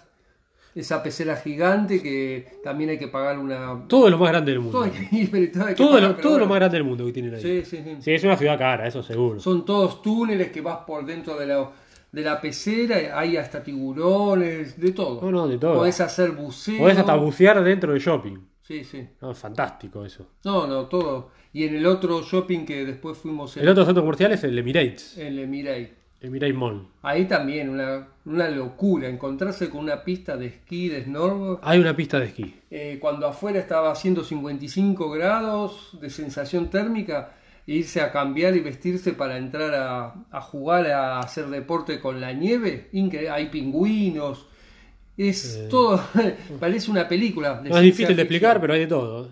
esa 0.72 1.02
pecera 1.02 1.34
gigante 1.36 2.00
que 2.00 2.60
también 2.62 2.90
hay 2.90 2.98
que 2.98 3.08
pagar 3.08 3.40
una... 3.40 3.86
Todo 3.88 4.08
lo 4.08 4.18
más 4.18 4.30
grande 4.30 4.52
del 4.52 4.60
mundo. 4.60 4.82
Todo, 4.82 4.92
que 4.92 5.74
todo 5.74 5.90
pagar, 5.90 6.16
lo, 6.40 6.46
más 6.46 6.56
grande 6.56 6.76
del 6.76 6.84
mundo 6.84 7.04
que 7.06 7.12
tienen 7.12 7.34
ahí. 7.34 7.42
Sí, 7.42 7.64
sí, 7.64 7.82
sí. 7.82 7.96
Sí, 7.98 8.14
es 8.14 8.22
una 8.22 8.36
ciudad 8.36 8.56
cara, 8.56 8.86
eso 8.86 9.02
seguro. 9.02 9.40
Son 9.40 9.64
todos 9.64 10.00
túneles 10.00 10.52
que 10.52 10.60
vas 10.60 10.78
por 10.86 11.04
dentro 11.04 11.36
de 11.36 11.46
la, 11.46 11.68
de 12.12 12.22
la 12.22 12.40
pecera, 12.40 13.18
hay 13.18 13.36
hasta 13.36 13.64
tiburones, 13.64 14.80
de 14.80 14.92
todo. 14.92 15.20
No, 15.22 15.30
no, 15.32 15.48
de 15.48 15.58
todo. 15.58 15.74
Podés 15.74 16.00
hacer 16.00 16.30
buceo. 16.30 16.78
Podés 16.78 16.98
hasta 16.98 17.16
bucear 17.16 17.64
dentro 17.64 17.92
del 17.92 18.00
shopping. 18.00 18.36
Sí, 18.66 18.82
sí. 18.84 19.06
No, 19.20 19.34
fantástico 19.34 20.04
eso. 20.04 20.26
No, 20.44 20.66
no, 20.66 20.86
todo. 20.86 21.30
Y 21.52 21.64
en 21.64 21.76
el 21.76 21.86
otro 21.86 22.22
shopping 22.22 22.64
que 22.66 22.84
después 22.84 23.16
fuimos 23.16 23.56
en 23.56 23.62
El 23.62 23.68
otro 23.68 23.84
centro 23.84 24.02
comercial 24.02 24.32
es 24.32 24.42
el 24.44 24.58
Emirates. 24.58 25.16
el 25.18 25.38
Emiray. 25.38 25.92
Emirates 26.20 26.54
Mall. 26.56 26.88
Ahí 27.02 27.26
también 27.26 27.68
una, 27.68 28.08
una 28.24 28.48
locura, 28.50 29.08
encontrarse 29.08 29.70
con 29.70 29.80
una 29.80 30.02
pista 30.02 30.36
de 30.36 30.46
esquí, 30.46 30.88
de 30.88 31.04
snowboard. 31.04 31.60
Hay 31.62 31.78
una 31.78 31.94
pista 31.94 32.18
de 32.18 32.26
esquí. 32.26 32.54
Eh, 32.70 32.98
cuando 33.00 33.26
afuera 33.26 33.60
estaba 33.60 33.92
haciendo 33.92 34.24
55 34.24 35.10
grados 35.10 35.96
de 36.00 36.10
sensación 36.10 36.68
térmica, 36.70 37.34
irse 37.66 38.00
a 38.00 38.10
cambiar 38.10 38.56
y 38.56 38.60
vestirse 38.60 39.12
para 39.12 39.36
entrar 39.36 39.74
a, 39.74 40.14
a 40.30 40.40
jugar, 40.40 40.86
a 40.90 41.20
hacer 41.20 41.46
deporte 41.48 42.00
con 42.00 42.20
la 42.20 42.32
nieve, 42.32 42.88
increíble. 42.92 43.30
Hay 43.30 43.48
pingüinos, 43.50 44.46
es 45.16 45.68
todo, 45.70 46.02
parece 46.60 46.90
una 46.90 47.08
película. 47.08 47.60
de 47.60 47.70
No 47.70 47.76
es 47.76 47.82
difícil 47.82 48.14
de 48.14 48.22
explicar, 48.22 48.60
pero 48.60 48.74
hay 48.74 48.80
de 48.80 48.86
todo. 48.86 49.30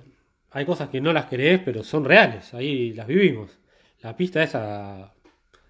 Hay 0.51 0.65
cosas 0.65 0.89
que 0.89 1.01
no 1.01 1.13
las 1.13 1.27
crees, 1.27 1.61
pero 1.65 1.83
son 1.83 2.05
reales. 2.05 2.55
Ahí 2.55 2.93
las 2.93 3.07
vivimos. 3.07 3.59
La 4.03 4.17
pista 4.17 4.43
esa 4.43 5.13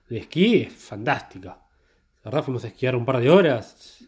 de 0.09 0.19
esquí 0.19 0.63
es 0.63 0.73
fantástica. 0.73 1.59
La 2.23 2.31
verdad 2.31 2.45
fuimos 2.45 2.65
a 2.65 2.69
esquiar 2.69 2.95
un 2.95 3.05
par 3.05 3.21
de 3.21 3.31
horas. 3.31 4.07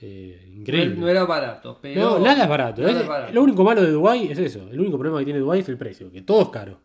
Eh, 0.00 0.54
increíble. 0.56 0.94
No, 0.94 1.02
no 1.02 1.08
era 1.08 1.24
barato, 1.24 1.78
pero. 1.80 2.00
No, 2.00 2.18
nada 2.18 2.44
es 2.44 2.48
barato. 2.48 2.82
nada 2.82 3.00
es 3.00 3.08
barato. 3.08 3.32
Lo 3.32 3.42
único 3.42 3.64
malo 3.64 3.82
de 3.82 3.90
Dubái 3.90 4.30
es 4.30 4.38
eso. 4.38 4.68
El 4.70 4.80
único 4.80 4.98
problema 4.98 5.18
que 5.18 5.24
tiene 5.24 5.40
Dubái 5.40 5.60
es 5.60 5.68
el 5.68 5.76
precio, 5.76 6.10
que 6.10 6.22
todo 6.22 6.42
es 6.42 6.48
caro. 6.48 6.80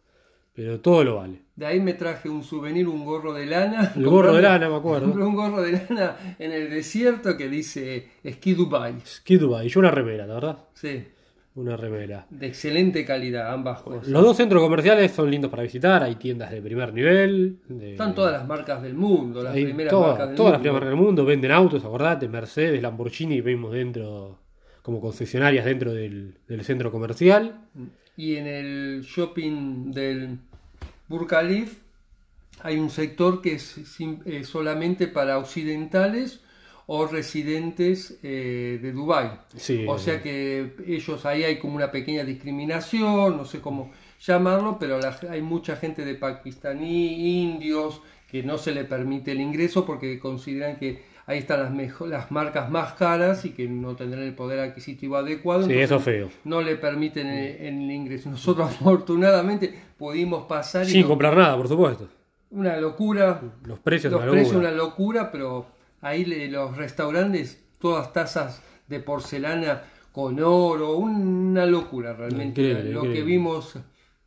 Pero 0.54 0.80
todo 0.80 1.04
lo 1.04 1.18
vale. 1.18 1.45
De 1.56 1.66
ahí 1.66 1.80
me 1.80 1.94
traje 1.94 2.28
un 2.28 2.44
souvenir, 2.44 2.88
un 2.88 3.06
gorro 3.06 3.34
de 3.34 3.46
lana. 3.46 3.94
El 3.96 4.06
gorro 4.06 4.34
de 4.34 4.42
lana, 4.42 4.68
me 4.70 4.76
acuerdo. 4.76 5.08
un 5.28 5.36
gorro 5.36 5.62
de 5.62 5.72
lana 5.74 6.36
en 6.38 6.52
el 6.52 6.70
desierto 6.70 7.38
que 7.38 7.48
dice 7.48 8.10
Ski 8.30 8.54
Dubai. 8.54 8.96
Ski 9.06 9.38
Dubái. 9.38 9.70
Yo 9.70 9.80
una 9.80 9.92
remera, 9.92 10.28
la 10.28 10.34
verdad. 10.34 10.58
Sí, 10.74 11.06
Una 11.56 11.78
remera. 11.78 12.28
de 12.30 12.48
excelente 12.48 13.06
calidad, 13.06 13.54
ambas 13.54 13.82
cosas. 13.84 14.10
Los 14.10 14.22
dos 14.22 14.36
centros 14.36 14.62
comerciales 14.62 15.14
son 15.14 15.32
lindos 15.32 15.50
para 15.50 15.64
visitar. 15.64 16.04
Hay 16.04 16.16
tiendas 16.16 16.52
de 16.52 16.62
primer 16.62 16.94
nivel. 16.94 17.60
de- 17.70 17.92
Están 17.92 18.14
todas 18.14 18.34
las 18.34 18.46
marcas 18.46 18.82
del 18.84 18.94
mundo, 18.96 19.42
las 19.42 19.56
hay 19.56 19.64
primeras 19.64 19.92
todas- 19.92 20.10
marcas 20.10 20.28
del 20.28 20.36
todas 20.36 20.52
las 20.52 20.60
mundo. 20.60 20.64
primeras 20.64 20.82
marcas 20.84 20.98
del 21.00 21.06
mundo. 21.06 21.26
Venden 21.26 21.52
autos, 21.52 21.86
acordate. 21.86 22.28
Mercedes, 22.28 22.82
Lamborghini. 22.82 23.40
Vimos 23.40 23.72
dentro 23.72 24.40
como 24.82 25.00
concesionarias 25.00 25.64
dentro 25.64 25.94
del, 25.94 26.36
del 26.50 26.64
centro 26.66 26.92
comercial. 26.92 27.62
Y 28.18 28.36
en 28.36 28.48
el 28.48 29.02
shopping 29.04 29.92
del 29.94 30.38
Burj 31.08 31.28
Khalifa 31.28 31.76
hay 32.62 32.78
un 32.80 32.90
sector 32.90 33.42
que 33.42 33.54
es 33.56 33.76
eh, 34.26 34.44
solamente 34.44 35.08
para 35.08 35.38
occidentales 35.38 36.42
o 36.88 37.08
residentes 37.08 38.18
eh, 38.24 38.80
de 38.82 38.92
Dubái. 38.92 39.32
Sí, 39.56 39.86
O 39.88 39.98
sea 39.98 40.22
que 40.22 40.76
ellos 40.88 41.26
ahí 41.26 41.44
hay 41.44 41.58
como 41.60 41.76
una 41.76 41.92
pequeña 41.92 42.24
discriminación, 42.24 43.38
no 43.38 43.46
sé 43.46 43.60
cómo 43.62 43.92
llamarlo, 44.26 44.78
pero 44.80 45.00
la- 45.00 45.20
hay 45.30 45.42
mucha 45.42 45.76
gente 45.78 46.06
de 46.06 46.16
pakistaní, 46.16 47.42
indios, 47.44 48.02
que 48.30 48.44
no 48.44 48.58
se 48.58 48.72
le 48.74 48.84
permite 48.86 49.32
el 49.32 49.42
ingreso 49.42 49.86
porque 49.86 50.20
consideran 50.20 50.78
que 50.78 51.04
ahí 51.28 51.40
están 51.40 51.60
las, 51.62 51.72
mejo- 51.72 52.06
las 52.08 52.32
marcas 52.32 52.70
más 52.70 52.94
caras 52.94 53.46
y 53.46 53.52
que 53.52 53.68
no 53.68 53.96
tendrán 53.96 54.24
el 54.24 54.34
poder 54.36 54.60
adquisitivo 54.60 55.18
adecuado. 55.18 55.64
Sí, 55.66 55.74
eso 55.74 55.96
es 55.98 56.04
feo. 56.04 56.30
No 56.44 56.62
le 56.62 56.76
permiten 56.76 57.28
el, 57.28 57.56
el 57.66 57.92
ingreso. 57.92 58.30
Nosotros 58.30 58.70
afortunadamente 58.80 59.74
pudimos 59.98 60.46
pasar 60.46 60.86
y 60.88 60.92
Sin 60.92 61.02
no- 61.04 61.08
comprar 61.10 61.36
nada, 61.36 61.58
por 61.58 61.68
supuesto. 61.68 62.08
una 62.52 62.78
locura, 62.78 63.42
Los 63.66 63.80
precios 63.80 64.12
los 64.14 64.22
una 64.22 64.32
precios 64.32 64.54
locura. 64.54 64.70
una 64.72 64.78
locura, 64.78 65.32
pero 65.32 65.66
ahí 66.02 66.26
le- 66.26 66.48
los 66.50 66.76
restaurantes, 66.78 67.64
todas 67.80 68.12
tazas 68.14 68.62
de 68.88 69.00
porcelana 69.00 69.84
con 70.12 70.40
oro, 70.40 70.96
una 70.98 71.66
locura 71.66 72.14
realmente 72.14 72.62
Increíble, 72.62 72.92
lo 72.94 73.02
que 73.02 73.22
vimos 73.24 73.78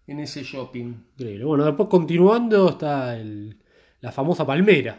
en 0.06 0.20
ese 0.20 0.42
shopping. 0.42 0.94
Increíble. 1.16 1.44
Bueno, 1.44 1.64
después 1.64 1.88
continuando 1.88 2.68
está 2.70 3.16
el- 3.16 3.56
la 4.00 4.10
famosa 4.12 4.44
palmera. 4.46 4.98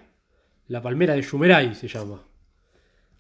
La 0.69 0.81
palmera 0.81 1.13
de 1.15 1.21
Yumeray 1.21 1.75
se 1.75 1.87
llama. 1.87 2.23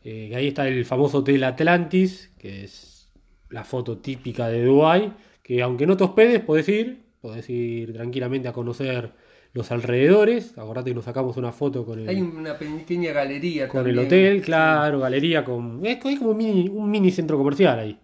Eh, 0.03 0.31
ahí 0.35 0.47
está 0.47 0.67
el 0.67 0.85
famoso 0.85 1.17
Hotel 1.19 1.43
Atlantis, 1.43 2.31
que 2.39 2.63
es 2.63 3.11
la 3.49 3.63
foto 3.63 3.97
típica 3.97 4.47
de 4.47 4.63
Dubái. 4.63 5.13
Que 5.43 5.61
aunque 5.61 5.85
no 5.87 5.97
te 5.97 6.03
hospedes, 6.05 6.39
podés 6.41 6.69
ir. 6.69 7.03
Podés 7.21 7.49
ir 7.49 7.91
tranquilamente 7.91 8.47
a 8.47 8.53
conocer 8.53 9.11
los 9.53 9.71
alrededores. 9.71 10.57
Acordate 10.57 10.91
que 10.91 10.95
nos 10.95 11.03
sacamos 11.05 11.35
una 11.37 11.51
foto 11.51 11.85
con 11.85 11.99
el, 11.99 12.07
Hay 12.07 12.21
una 12.21 12.57
pequeña 12.57 13.11
galería 13.11 13.67
con 13.67 13.79
también. 13.79 13.99
el 13.99 14.05
hotel, 14.05 14.41
claro, 14.41 14.99
galería 14.99 15.43
con. 15.43 15.85
Es, 15.85 15.97
como 15.97 16.31
un 16.31 16.37
mini, 16.37 16.69
un 16.69 16.89
mini 16.89 17.11
centro 17.11 17.37
comercial 17.37 17.79
ahí. 17.79 17.99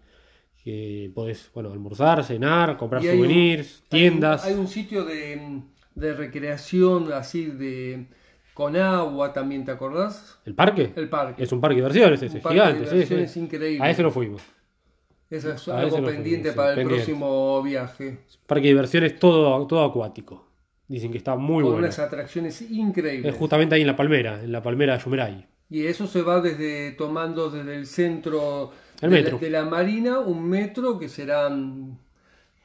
Que 0.64 1.12
podés, 1.14 1.50
bueno, 1.54 1.72
almorzar, 1.72 2.24
cenar, 2.26 2.76
comprar 2.78 3.02
un- 3.04 3.08
souvenirs, 3.10 3.68
Hay 3.68 3.84
un- 3.84 3.90
tiendas. 3.90 4.44
Hay 4.46 4.54
un, 4.56 4.68
sitio 4.68 5.06
de, 5.06 5.62
de 5.94 6.14
recreación 6.14 7.14
así 7.14 7.46
de 7.46 8.08
con 8.56 8.76
agua 8.76 9.34
también, 9.34 9.64
¿te 9.66 9.72
acordás? 9.72 10.40
¿El 10.46 10.56
parque? 10.56 10.92
El 10.96 11.10
parque. 11.10 11.44
Es 11.44 11.52
un 11.52 11.62
parque 11.62 11.76
de 11.76 11.82
diversiones 11.82 12.24
ese, 12.24 12.40
parque 12.40 12.58
de 12.58 12.66
gigante, 12.66 12.86
sí, 12.86 12.94
diversiones 12.96 13.32
sí. 13.32 13.40
increíble. 13.42 13.86
A 13.86 13.92
ese 13.92 14.02
no 14.02 14.10
fuimos. 14.10 14.42
Eso 15.30 15.52
es 15.52 15.68
a 15.68 15.80
algo 15.80 15.98
pendiente 16.04 16.50
fuimos, 16.52 16.56
para 16.56 16.70
el 16.70 16.76
pendiente. 16.78 16.96
próximo 17.06 17.62
viaje. 17.62 18.18
Parque 18.48 18.64
de 18.64 18.70
diversiones 18.70 19.20
todo, 19.20 19.68
todo 19.68 19.84
acuático. 19.84 20.48
Dicen 20.88 21.12
que 21.12 21.18
está 21.18 21.36
muy 21.36 21.64
con 21.64 21.74
bueno. 21.74 21.80
unas 21.88 22.00
atracciones 22.00 22.62
increíbles. 22.62 23.34
Es 23.34 23.38
justamente 23.38 23.76
ahí 23.76 23.82
en 23.82 23.88
la 23.88 23.96
palmera, 23.96 24.42
en 24.42 24.52
la 24.52 24.62
palmera 24.64 24.98
de 24.98 25.04
Yumeray. 25.04 25.46
Y 25.70 25.86
eso 25.88 26.08
se 26.08 26.22
va 26.22 26.40
desde 26.42 26.92
tomando 26.92 27.50
desde 27.50 27.76
el 27.76 27.86
centro 27.88 28.72
El 29.02 29.10
de. 29.10 29.32
La, 29.32 29.38
de 29.38 29.50
la 29.50 29.66
marina, 29.66 30.20
un 30.20 30.48
metro 30.48 30.98
que 30.98 31.10
serán 31.10 31.98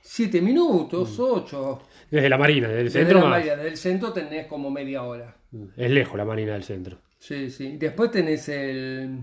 siete 0.03 0.41
minutos, 0.41 1.19
ocho. 1.19 1.81
Desde 2.11 2.29
la 2.29 2.37
marina, 2.39 2.69
desde 2.69 2.81
el 2.83 2.85
Desde 2.87 3.01
Mm. 3.01 3.03
centro 3.05 3.19
la 3.21 3.25
más. 3.25 3.39
marina, 3.39 3.57
del 3.57 3.77
centro 3.77 4.13
tenés 4.13 4.47
como 4.47 4.71
media 4.71 5.03
hora. 5.03 5.35
Es 5.77 5.91
lejos 5.91 6.17
la 6.17 6.25
marina 6.25 6.53
del 6.53 6.63
centro. 6.65 6.99
Sí, 7.19 7.51
sí. 7.51 7.77
Después 7.77 8.11
tenés 8.11 8.49
el, 8.49 9.19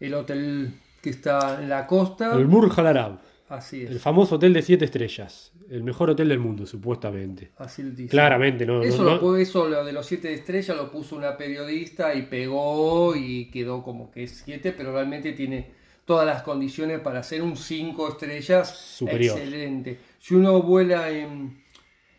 el 0.00 0.14
hotel 0.14 0.72
que 1.00 1.10
está 1.10 1.60
en 1.62 1.68
la 1.68 1.86
costa. 1.86 2.34
El 2.34 2.46
Burj 2.46 2.78
Al 2.78 2.86
Arab, 2.88 3.20
Así 3.48 3.82
es. 3.84 3.90
el 3.90 4.00
famoso 4.00 4.36
hotel 4.36 4.52
de 4.52 4.62
siete 4.62 4.84
estrellas. 4.84 5.52
El 5.70 5.82
mejor 5.82 6.10
hotel 6.10 6.28
del 6.28 6.38
mundo, 6.38 6.64
supuestamente. 6.66 7.50
Así 7.58 7.82
lo 7.82 7.90
dice. 7.90 8.08
Claramente, 8.10 8.66
no. 8.66 8.82
Eso, 8.82 9.02
no- 9.02 9.20
no- 9.20 9.36
eso 9.36 9.68
lo 9.68 9.84
de 9.84 9.92
los 9.92 10.06
siete 10.06 10.32
estrellas 10.32 10.76
lo 10.76 10.90
puso 10.90 11.16
una 11.16 11.36
periodista 11.36 12.14
y 12.14 12.22
pegó 12.22 13.14
y 13.16 13.50
quedó 13.50 13.82
como 13.82 14.10
que 14.10 14.24
es 14.24 14.42
siete, 14.44 14.72
pero 14.72 14.92
realmente 14.92 15.32
tiene 15.32 15.70
todas 16.04 16.24
las 16.26 16.42
condiciones 16.42 17.00
para 17.00 17.22
ser 17.24 17.42
un 17.42 17.56
cinco 17.56 18.08
estrellas 18.08 18.68
Superior. 18.70 19.36
excelente. 19.38 19.98
Si 20.20 20.34
uno 20.34 20.62
vuela 20.62 21.10
en, 21.10 21.62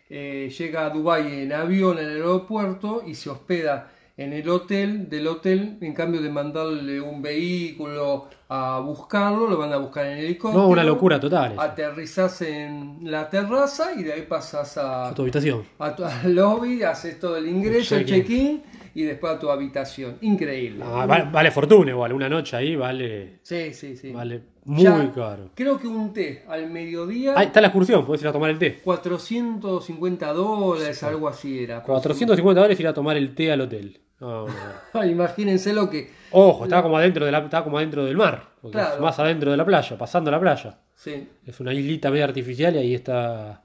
eh, 0.10 0.52
llega 0.58 0.86
a 0.86 0.90
Dubái 0.90 1.42
en 1.44 1.54
avión 1.54 1.98
al 1.98 2.10
aeropuerto 2.10 3.04
y 3.06 3.16
se 3.16 3.30
hospeda 3.30 3.92
en 4.16 4.34
el 4.34 4.50
hotel, 4.50 5.08
del 5.10 5.28
hotel, 5.28 5.78
en 5.80 5.94
cambio 5.94 6.22
de 6.22 6.30
mandarle 6.30 7.00
un 7.00 7.22
vehículo 7.22 8.28
a 8.50 8.80
buscarlo, 8.80 9.48
lo 9.48 9.58
van 9.58 9.72
a 9.74 9.78
buscar 9.78 10.08
en 10.08 10.18
helicóptero. 10.18 10.64
no, 10.64 10.70
una 10.70 10.84
locura 10.84 11.20
total. 11.20 11.52
eso. 11.52 11.62
Aterrizás 11.62 12.42
en 12.42 13.00
la 13.04 13.30
terraza 13.30 13.92
y 13.96 14.02
de 14.04 14.14
ahí 14.14 14.22
pasás 14.24 14.76
a, 14.80 15.10
A 15.10 15.14
tu 15.14 15.22
habitación. 15.22 15.64
a 15.78 15.96
tu 15.96 16.04
al 16.04 16.34
lobby, 16.34 16.82
haces 16.82 17.20
todo 17.20 17.38
el 17.38 17.48
ingreso, 17.48 17.96
el 17.96 18.06
check-in. 18.06 18.24
check-in 18.24 18.77
y 19.00 19.04
después 19.04 19.34
a 19.34 19.38
tu 19.40 19.52
habitación. 19.52 20.18
Increíble. 20.22 20.84
Ah, 20.84 21.06
vale, 21.06 21.28
vale 21.32 21.52
fortuna 21.52 21.92
igual, 21.92 22.14
una 22.14 22.28
noche 22.28 22.56
ahí 22.58 22.76
vale, 22.76 23.40
Sí, 23.44 23.72
sí, 23.72 23.96
sí. 23.96 24.12
vale 24.12 24.42
muy 24.66 24.82
Ya, 24.84 25.12
caro. 25.14 25.52
Creo 25.54 25.80
que 25.80 25.88
un 25.88 26.12
té 26.14 26.44
al 26.48 26.70
mediodía, 26.72 27.34
Ahí 27.38 27.46
está 27.46 27.62
la 27.62 27.68
excursión, 27.68 28.06
podés 28.08 28.24
ir 28.24 28.28
a 28.30 28.32
tomar 28.32 28.50
el 28.50 28.58
té. 28.58 28.80
450 28.84 30.34
dólares, 30.34 31.04
algo 31.04 31.28
así 31.28 31.64
era. 31.64 31.84
450 31.84 32.60
dólares 32.60 32.80
ir 32.80 32.88
a 32.88 32.94
tomar 32.94 33.18
el 33.18 33.36
té 33.36 33.52
al 33.52 33.62
hotel. 33.62 34.00
No. 34.20 34.48
Imagínense 35.06 35.74
lo 35.74 35.90
que. 35.92 36.10
Ojo, 36.32 36.64
está 36.64 36.82
como 36.82 36.98
adentro 36.98 37.24
de 37.24 37.32
la, 37.32 37.38
está 37.40 37.64
como 37.64 37.78
adentro 37.78 38.04
del 38.04 38.18
mar. 38.18 38.50
Claro. 38.72 39.02
más 39.02 39.18
adentro 39.20 39.52
de 39.52 39.58
la 39.58 39.64
playa, 39.66 39.96
pasando 39.98 40.32
la 40.32 40.40
playa. 40.40 40.80
Sí. 40.96 41.28
Es 41.46 41.60
una 41.60 41.72
islita 41.74 42.10
media 42.10 42.26
artificial 42.26 42.76
y 42.76 42.80
ahí 42.80 42.96
está, 42.96 43.64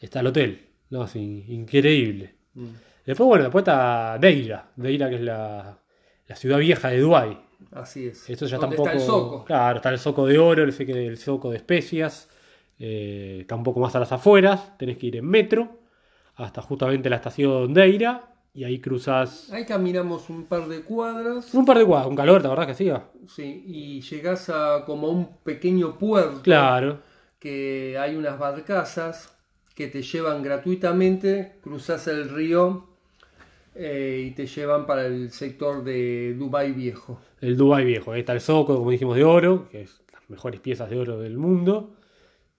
está 0.00 0.18
el 0.20 0.26
hotel. 0.26 0.66
No, 0.90 1.04
es 1.04 1.14
in- 1.16 1.44
increíble. 1.48 2.34
Mm. 2.54 2.64
Después, 3.06 3.26
bueno, 3.26 3.44
después 3.44 3.62
está 3.62 4.18
Deira. 4.18 4.70
Deira, 4.76 5.08
que 5.10 5.16
es 5.16 5.20
la, 5.22 5.78
la 6.26 6.36
ciudad 6.36 6.58
vieja 6.58 6.88
de 6.88 7.00
Dubái. 7.00 7.38
Así 7.72 8.06
es. 8.08 8.28
Esto 8.30 8.46
ya 8.46 8.56
está 8.56 8.92
el 8.92 9.00
zoco. 9.00 9.44
Claro, 9.44 9.76
está 9.76 9.90
el 9.90 9.98
zoco 9.98 10.26
de 10.26 10.38
oro, 10.38 10.62
el, 10.62 10.74
el 10.90 11.18
zoco 11.18 11.50
de 11.50 11.56
especias. 11.58 12.30
eh, 12.78 13.38
está 13.40 13.54
un 13.56 13.62
poco 13.62 13.80
más 13.80 13.94
a 13.96 14.00
las 14.00 14.12
afueras. 14.12 14.76
Tenés 14.78 14.98
que 14.98 15.06
ir 15.06 15.16
en 15.16 15.26
metro 15.26 15.80
hasta 16.36 16.62
justamente 16.62 17.10
la 17.10 17.16
estación 17.16 17.72
Deira. 17.74 18.30
Y 18.56 18.62
ahí 18.62 18.78
cruzás 18.80 19.50
Ahí 19.52 19.66
caminamos 19.66 20.30
un 20.30 20.44
par 20.44 20.68
de 20.68 20.82
cuadras. 20.82 21.52
un 21.54 21.64
par 21.64 21.76
de 21.78 21.84
cuadras. 21.84 22.08
Un 22.08 22.16
calor, 22.16 22.40
¿la 22.42 22.50
verdad 22.50 22.66
que 22.66 22.72
hacía? 22.72 23.04
Sí, 23.26 23.64
y 23.66 24.00
llegás 24.00 24.48
a 24.48 24.84
como 24.86 25.08
un 25.08 25.38
pequeño 25.42 25.98
puerto. 25.98 26.40
Claro. 26.42 27.00
Que 27.40 27.98
hay 27.98 28.14
unas 28.14 28.38
barcazas 28.38 29.36
que 29.74 29.88
te 29.88 30.02
llevan 30.02 30.42
gratuitamente. 30.44 31.58
Cruzás 31.62 32.06
el 32.06 32.28
río 32.28 32.93
eh, 33.74 34.26
y 34.28 34.30
te 34.32 34.46
llevan 34.46 34.86
para 34.86 35.06
el 35.06 35.30
sector 35.30 35.82
de 35.84 36.34
Dubai 36.38 36.72
Viejo. 36.72 37.20
El 37.40 37.56
Dubai 37.56 37.84
viejo. 37.84 38.12
Ahí 38.12 38.20
está 38.20 38.32
el 38.32 38.40
zoco, 38.40 38.76
como 38.76 38.90
dijimos, 38.90 39.16
de 39.16 39.24
oro, 39.24 39.68
que 39.70 39.82
es 39.82 40.00
las 40.12 40.28
mejores 40.30 40.60
piezas 40.60 40.88
de 40.90 40.96
oro 40.98 41.18
del 41.20 41.36
mundo. 41.36 41.94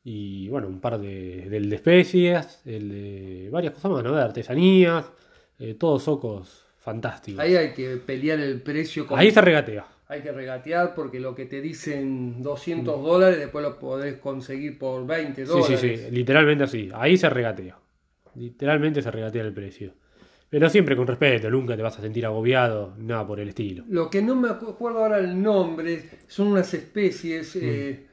Y 0.03 0.48
bueno, 0.50 0.67
un 0.67 0.79
par 0.79 1.00
de, 1.00 1.50
del 1.50 1.69
de 1.69 1.75
especias, 1.77 2.62
el 2.65 2.89
de 2.89 3.50
varias 3.51 3.74
cosas 3.74 3.91
más, 3.91 4.03
¿no? 4.03 4.15
De 4.15 4.22
artesanías, 4.22 5.12
eh, 5.57 5.74
todos 5.74 6.03
zocos 6.03 6.65
fantásticos. 6.77 7.39
Ahí 7.39 7.55
hay 7.55 7.74
que 7.74 7.98
pelear 7.98 8.39
el 8.39 8.62
precio. 8.62 9.07
con- 9.07 9.17
Ahí 9.17 9.31
se 9.31 9.41
regatea. 9.41 9.88
Hay 10.07 10.22
que 10.22 10.31
regatear 10.31 10.93
porque 10.93 11.19
lo 11.19 11.34
que 11.34 11.45
te 11.45 11.60
dicen 11.62 12.43
200 12.43 13.01
dólares 13.01 13.39
después 13.39 13.63
lo 13.63 13.79
podés 13.79 14.17
conseguir 14.19 14.77
por 14.77 15.07
20 15.07 15.43
Sí, 15.48 15.51
dólares. 15.51 15.79
sí, 15.79 15.98
sí, 15.98 16.12
literalmente 16.12 16.65
así. 16.65 16.89
Ahí 16.93 17.17
se 17.17 17.27
regatea. 17.27 17.79
Literalmente 18.36 19.01
se 19.01 19.10
regatea 19.10 19.41
el 19.41 19.53
precio. 19.53 19.93
Pero 20.57 20.69
siempre 20.69 20.95
con 20.95 21.05
respeto, 21.05 21.50
nunca 21.51 21.75
te 21.75 21.81
vas 21.83 22.00
a 22.00 22.01
sentir 22.01 22.25
agobiado, 22.25 22.93
nada 22.97 23.27
por 23.27 23.41
el 23.41 23.50
estilo. 23.50 23.83
Lo 23.89 24.09
que 24.09 24.21
no 24.21 24.35
me 24.38 24.47
acu- 24.47 24.69
acuerdo 24.69 25.00
ahora 25.00 25.19
el 25.19 25.41
nombre 25.43 26.09
son 26.29 26.47
unas 26.47 26.74
especies 26.74 27.57
Mm. 27.57 27.59
eh, 27.62 28.05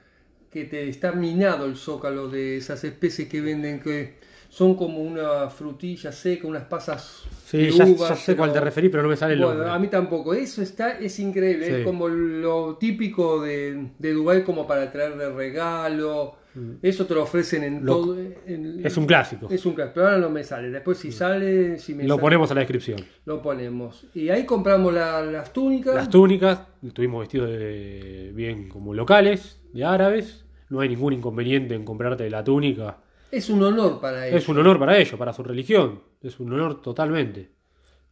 que 0.50 0.64
te 0.64 0.88
está 0.88 1.12
minado 1.12 1.66
el 1.66 1.76
zócalo 1.76 2.26
de 2.28 2.56
esas 2.56 2.82
especies 2.82 3.28
que 3.28 3.40
venden 3.40 3.78
que 3.78 4.14
son 4.48 4.74
como 4.74 4.98
una 4.98 5.48
frutilla 5.50 6.10
seca, 6.10 6.48
unas 6.48 6.64
pasas 6.64 7.22
Sí, 7.46 7.58
de 7.58 7.70
ya, 7.70 7.84
uvas, 7.86 8.08
ya 8.10 8.16
sé 8.16 8.34
cuál 8.36 8.50
te 8.50 8.54
pero- 8.54 8.64
referís, 8.64 8.90
pero 8.90 9.04
no 9.04 9.08
me 9.10 9.16
sale 9.16 9.34
el 9.34 9.38
Bueno, 9.38 9.54
nombre. 9.58 9.72
a 9.72 9.78
mí 9.78 9.86
tampoco. 9.86 10.34
Eso 10.34 10.62
está, 10.62 10.98
es 10.98 11.20
increíble. 11.20 11.66
Sí. 11.66 11.72
Es 11.76 11.84
como 11.84 12.08
lo 12.08 12.76
típico 12.76 13.40
de, 13.40 13.86
de 14.00 14.12
Dubái 14.12 14.42
como 14.42 14.66
para 14.66 14.90
traer 14.90 15.16
de 15.16 15.30
regalo. 15.32 16.41
Eso 16.82 17.06
te 17.06 17.14
lo 17.14 17.22
ofrecen 17.22 17.62
en 17.64 17.82
Mm. 17.82 17.84
Lo- 17.86 17.92
todo. 17.96 18.16
en- 18.46 18.80
Es 18.84 18.96
un 18.96 19.06
clásico. 19.06 19.48
es 19.50 19.64
un 19.64 19.72
clásico, 19.74 19.94
pero 19.94 20.06
ahora 20.06 20.18
no 20.18 20.30
me 20.30 20.44
sale. 20.44 20.70
Después 20.70 20.98
si 20.98 21.10
sale, 21.12 21.78
si 21.78 21.94
me 21.94 22.02
Lo 22.04 22.10
sale, 22.14 22.20
ponemos 22.20 22.50
en 22.50 22.54
la 22.56 22.60
descripción. 22.60 22.98
lo 23.24 23.40
ponemos. 23.40 24.06
Y 24.14 24.28
ahí 24.28 24.44
compramos 24.44 24.92
la- 24.92 25.22
las 25.22 25.52
túnicas. 25.52 25.94
Las 25.94 26.10
túnicas, 26.10 26.60
estuvimos 26.86 27.20
vestidos 27.20 27.48
de, 27.50 28.32
bien 28.34 28.68
como 28.68 28.92
locales, 28.94 29.60
de 29.72 29.84
árabes. 29.84 30.44
No 30.68 30.80
hay 30.80 30.88
ningún 30.88 31.12
inconveniente 31.12 31.74
en 31.74 31.84
comprarte 31.84 32.28
la 32.30 32.42
túnica. 32.44 32.98
Es 33.30 33.48
un 33.48 33.62
honor 33.62 34.00
para 34.00 34.26
ellos. 34.28 34.42
Es 34.42 34.48
un 34.48 34.58
honor 34.58 34.78
para 34.78 34.98
ellos, 34.98 35.14
para 35.18 35.32
su 35.32 35.42
religión. 35.42 36.02
Es 36.22 36.38
un 36.38 36.52
honor 36.52 36.82
totalmente. 36.82 37.50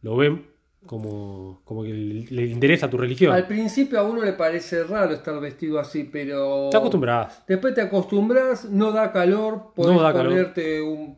Lo 0.01 0.15
ven 0.15 0.47
como, 0.85 1.61
como 1.63 1.83
que 1.83 1.93
le, 1.93 2.45
interesa 2.47 2.89
tu 2.89 2.97
religión. 2.97 3.33
Al 3.33 3.47
principio 3.47 3.99
a 3.99 4.03
uno 4.03 4.23
le 4.23 4.33
parece 4.33 4.83
raro 4.83 5.13
estar 5.13 5.39
vestido 5.39 5.79
así, 5.79 6.03
pero 6.11 6.69
Te 6.71 6.77
acostumbras. 6.77 7.43
después 7.47 7.73
te 7.73 7.81
acostumbras, 7.81 8.65
no 8.65 8.91
da 8.91 9.11
calor, 9.11 9.73
podés 9.75 9.95
No 9.95 10.01
da 10.01 10.11
calor. 10.13 10.29
ponerte 10.31 10.81
un, 10.81 11.17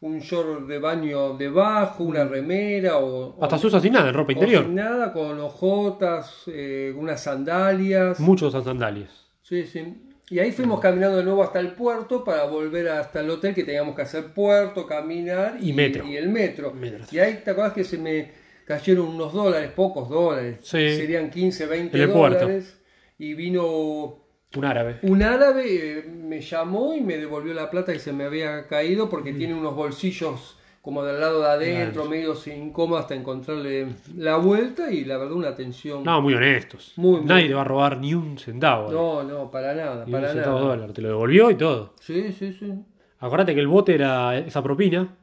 un 0.00 0.18
short 0.18 0.66
de 0.66 0.78
baño 0.78 1.36
debajo, 1.36 2.04
una 2.04 2.24
remera 2.24 2.98
o, 2.98 3.42
Hasta 3.42 3.58
se 3.58 3.66
usa 3.68 3.80
sin 3.80 3.92
nada, 3.92 4.08
en 4.08 4.14
ropa 4.14 4.32
interior. 4.32 4.64
sin 4.64 4.74
nada, 4.74 5.12
con 5.12 5.38
ojotas, 5.40 6.42
eh, 6.48 6.92
unas 6.96 7.22
sandalias. 7.22 8.18
Muchos 8.20 8.52
sandalias. 8.52 9.10
Sí, 9.42 9.64
sí. 9.64 10.02
Y 10.28 10.40
ahí 10.40 10.50
fuimos 10.50 10.80
caminando 10.80 11.18
de 11.18 11.22
nuevo 11.22 11.44
hasta 11.44 11.60
el 11.60 11.68
puerto 11.72 12.24
para 12.24 12.44
volver 12.46 12.88
hasta 12.88 13.20
el 13.20 13.30
hotel 13.30 13.54
que 13.54 13.62
teníamos 13.62 13.94
que 13.94 14.02
hacer 14.02 14.32
puerto, 14.34 14.84
caminar 14.84 15.56
Y 15.60 15.72
metro. 15.72 16.04
y 16.04 16.16
el 16.16 16.28
metro. 16.28 16.72
Metro. 16.74 17.04
Y 17.12 17.20
ahí 17.20 17.40
te 17.44 17.52
acuerdas 17.52 17.72
que 17.72 17.84
se 17.84 17.96
me 17.96 18.32
cayeron 18.66 19.06
unos 19.08 19.32
dólares, 19.32 19.70
pocos 19.74 20.08
dólares. 20.10 20.58
Sí. 20.62 20.96
Serían 20.96 21.30
15, 21.30 21.66
20 21.66 21.96
En 21.96 22.02
el 22.02 22.10
puerto. 22.10 22.40
dólares. 22.40 22.82
Y 23.18 23.32
vino 23.34 24.18
Un 24.56 24.64
árabe. 24.64 24.98
un 25.02 25.22
árabe, 25.22 25.64
eh, 26.00 26.04
me 26.06 26.40
llamó 26.42 26.94
y 26.94 27.00
me 27.00 27.16
devolvió 27.16 27.54
la 27.54 27.70
plata 27.70 27.92
que 27.92 27.98
se 27.98 28.12
me 28.12 28.24
había 28.24 28.66
caído 28.66 29.08
porque 29.08 29.32
tiene 29.32 29.54
unos 29.54 29.74
bolsillos 29.74 30.58
como 30.82 31.02
del 31.02 31.18
lado 31.20 31.40
de 31.40 31.46
adentro, 31.48 32.02
Claro. 32.04 32.10
medio 32.10 32.34
incómodo 32.54 32.98
hasta 33.00 33.14
encontrarle 33.16 33.88
la 34.16 34.36
vuelta 34.36 34.92
y 34.92 35.04
la 35.04 35.16
verdad 35.16 35.32
una 35.34 35.48
atención. 35.48 36.04
No, 36.04 36.20
muy 36.22 36.34
honestos. 36.34 36.92
Muy, 36.96 37.20
muy- 37.20 37.26
Nadie 37.26 37.48
te 37.48 37.54
va 37.54 37.62
a 37.62 37.64
robar 37.64 37.98
ni 37.98 38.14
un 38.14 38.38
centavo. 38.38 38.92
no, 38.92 39.24
no, 39.24 39.50
para 39.50 39.74
nada, 39.74 40.04
ni 40.06 40.12
para 40.12 40.28
un 40.28 40.32
centavo 40.34 40.58
nada. 40.60 40.68
dólar. 40.76 40.92
Te 40.92 41.02
lo 41.02 41.08
devolvió 41.08 41.50
y 41.50 41.56
todo. 41.56 41.94
Sí, 42.00 42.32
sí, 42.32 42.52
sí. 42.52 42.72
Acordate 43.18 43.52
que 43.54 43.60
el 43.60 43.66
bote 43.66 43.94
era 43.94 44.36
esa 44.38 44.62
propina. 44.62 45.16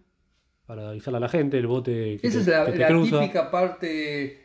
Para 0.76 0.90
avisarle 0.90 1.18
a 1.18 1.20
la 1.20 1.30
gente, 1.30 1.58
el 1.60 1.68
bote 1.68 2.18
que 2.20 2.28
Esa 2.28 2.38
te, 2.38 2.42
es 2.42 2.48
la, 2.48 2.66
que 2.66 2.72
te 2.72 2.78
la 2.80 2.88
cruza. 2.88 3.20
típica 3.20 3.52
parte 3.52 4.42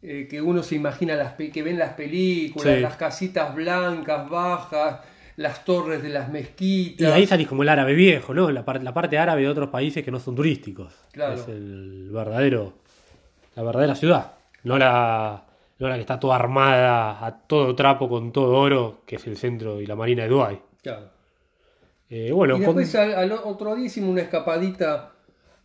eh, 0.00 0.28
que 0.30 0.40
uno 0.40 0.62
se 0.62 0.76
imagina, 0.76 1.16
las, 1.16 1.34
que 1.34 1.62
ven 1.62 1.76
las 1.78 1.94
películas, 1.94 2.74
Sí. 2.76 2.80
las 2.80 2.96
casitas 2.96 3.52
blancas, 3.52 4.28
bajas, 4.30 5.00
las 5.36 5.64
torres 5.64 6.00
de 6.02 6.10
las 6.10 6.28
Y 6.28 6.32
mezquitas. 6.32 7.12
ahí 7.12 7.26
salís 7.26 7.48
como 7.48 7.64
el 7.64 7.68
árabe 7.68 7.94
viejo, 7.94 8.32
¿no? 8.32 8.50
La, 8.52 8.62
la 8.80 8.94
parte 8.94 9.18
árabe 9.18 9.42
de 9.42 9.48
otros 9.48 9.70
países 9.70 10.04
que 10.04 10.10
no 10.12 10.20
son 10.20 10.36
turísticos. 10.36 10.92
Claro. 11.10 11.34
Es 11.34 11.48
el 11.48 12.10
verdadero, 12.12 12.74
la 13.56 13.62
verdadera 13.64 13.94
ciudad. 13.96 14.32
No 14.62 14.78
la, 14.78 15.44
no 15.80 15.88
la 15.88 15.94
que 15.96 16.00
está 16.02 16.20
toda 16.20 16.36
armada 16.36 17.26
a 17.26 17.38
todo 17.40 17.74
trapo 17.74 18.08
con 18.08 18.30
todo 18.30 18.56
oro, 18.56 19.00
que 19.04 19.16
es 19.16 19.26
el 19.26 19.36
centro 19.36 19.80
y 19.80 19.86
la 19.86 19.96
marina 19.96 20.22
de 20.22 20.28
Dubái. 20.28 20.60
Claro. 20.80 21.10
Eh, 22.08 22.30
bueno, 22.30 22.54
Y 22.56 22.64
con- 22.64 22.76
después 22.76 22.94
al, 22.94 23.14
al 23.14 23.32
otro 23.32 23.74
día 23.74 23.86
hicimos 23.86 24.10
una 24.10 24.20
escapadita 24.22 25.08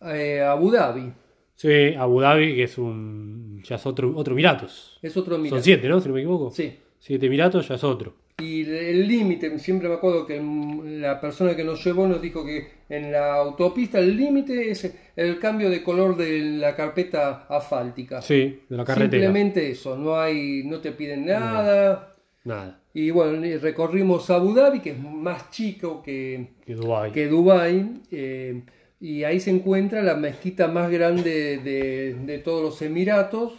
eh, 0.06 0.40
Abu 0.40 0.70
Dhabi. 0.70 1.12
sí, 1.54 1.94
Abu 1.98 2.20
Dhabi, 2.20 2.54
que 2.54 2.62
es 2.64 2.78
un. 2.78 3.62
ya 3.64 3.76
es 3.76 3.86
otro, 3.86 4.12
otro 4.16 4.32
Emiratos. 4.34 4.98
Es 5.02 5.16
otro 5.16 5.38
mira. 5.38 5.50
Son 5.50 5.62
siete, 5.62 5.88
¿no? 5.88 6.00
Si 6.00 6.08
no 6.08 6.14
me 6.14 6.20
equivoco. 6.20 6.50
Sí. 6.50 6.78
Siete 6.98 7.26
Emiratos, 7.26 7.68
ya 7.68 7.74
es 7.76 7.84
otro. 7.84 8.14
Y 8.40 8.62
el 8.62 9.08
límite, 9.08 9.58
siempre 9.58 9.88
me 9.88 9.94
acuerdo 9.96 10.24
que 10.24 10.40
la 10.84 11.20
persona 11.20 11.56
que 11.56 11.64
nos 11.64 11.84
llevó 11.84 12.06
nos 12.06 12.22
dijo 12.22 12.44
que 12.46 12.68
en 12.88 13.10
la 13.10 13.34
autopista 13.34 13.98
el 13.98 14.16
límite 14.16 14.70
es 14.70 14.94
el 15.16 15.40
cambio 15.40 15.68
de 15.68 15.82
color 15.82 16.16
de 16.16 16.38
la 16.58 16.76
carpeta 16.76 17.46
asfáltica. 17.48 18.22
Sí, 18.22 18.60
de 18.68 18.76
la 18.76 18.84
carretera. 18.84 19.24
Simplemente 19.24 19.70
eso, 19.70 19.96
no 19.96 20.20
hay, 20.20 20.62
no 20.64 20.78
te 20.78 20.92
piden 20.92 21.26
nada. 21.26 22.14
Nada, 22.44 22.80
Y 22.94 23.10
bueno, 23.10 23.44
recorrimos 23.60 24.30
Abu 24.30 24.54
Dhabi, 24.54 24.78
que 24.80 24.90
es 24.90 24.98
más 25.00 25.50
chico 25.50 26.00
que, 26.00 26.52
que 26.64 26.74
Dubái. 26.76 27.10
que 27.10 27.26
Dubái, 27.26 28.02
eh, 28.12 28.62
y 29.00 29.24
ahí 29.24 29.40
se 29.40 29.50
encuentra 29.50 30.02
la 30.02 30.14
mezquita 30.14 30.68
más 30.68 30.90
grande 30.90 31.58
de, 31.58 32.14
de 32.14 32.38
todos 32.38 32.62
los 32.62 32.82
Emiratos, 32.82 33.52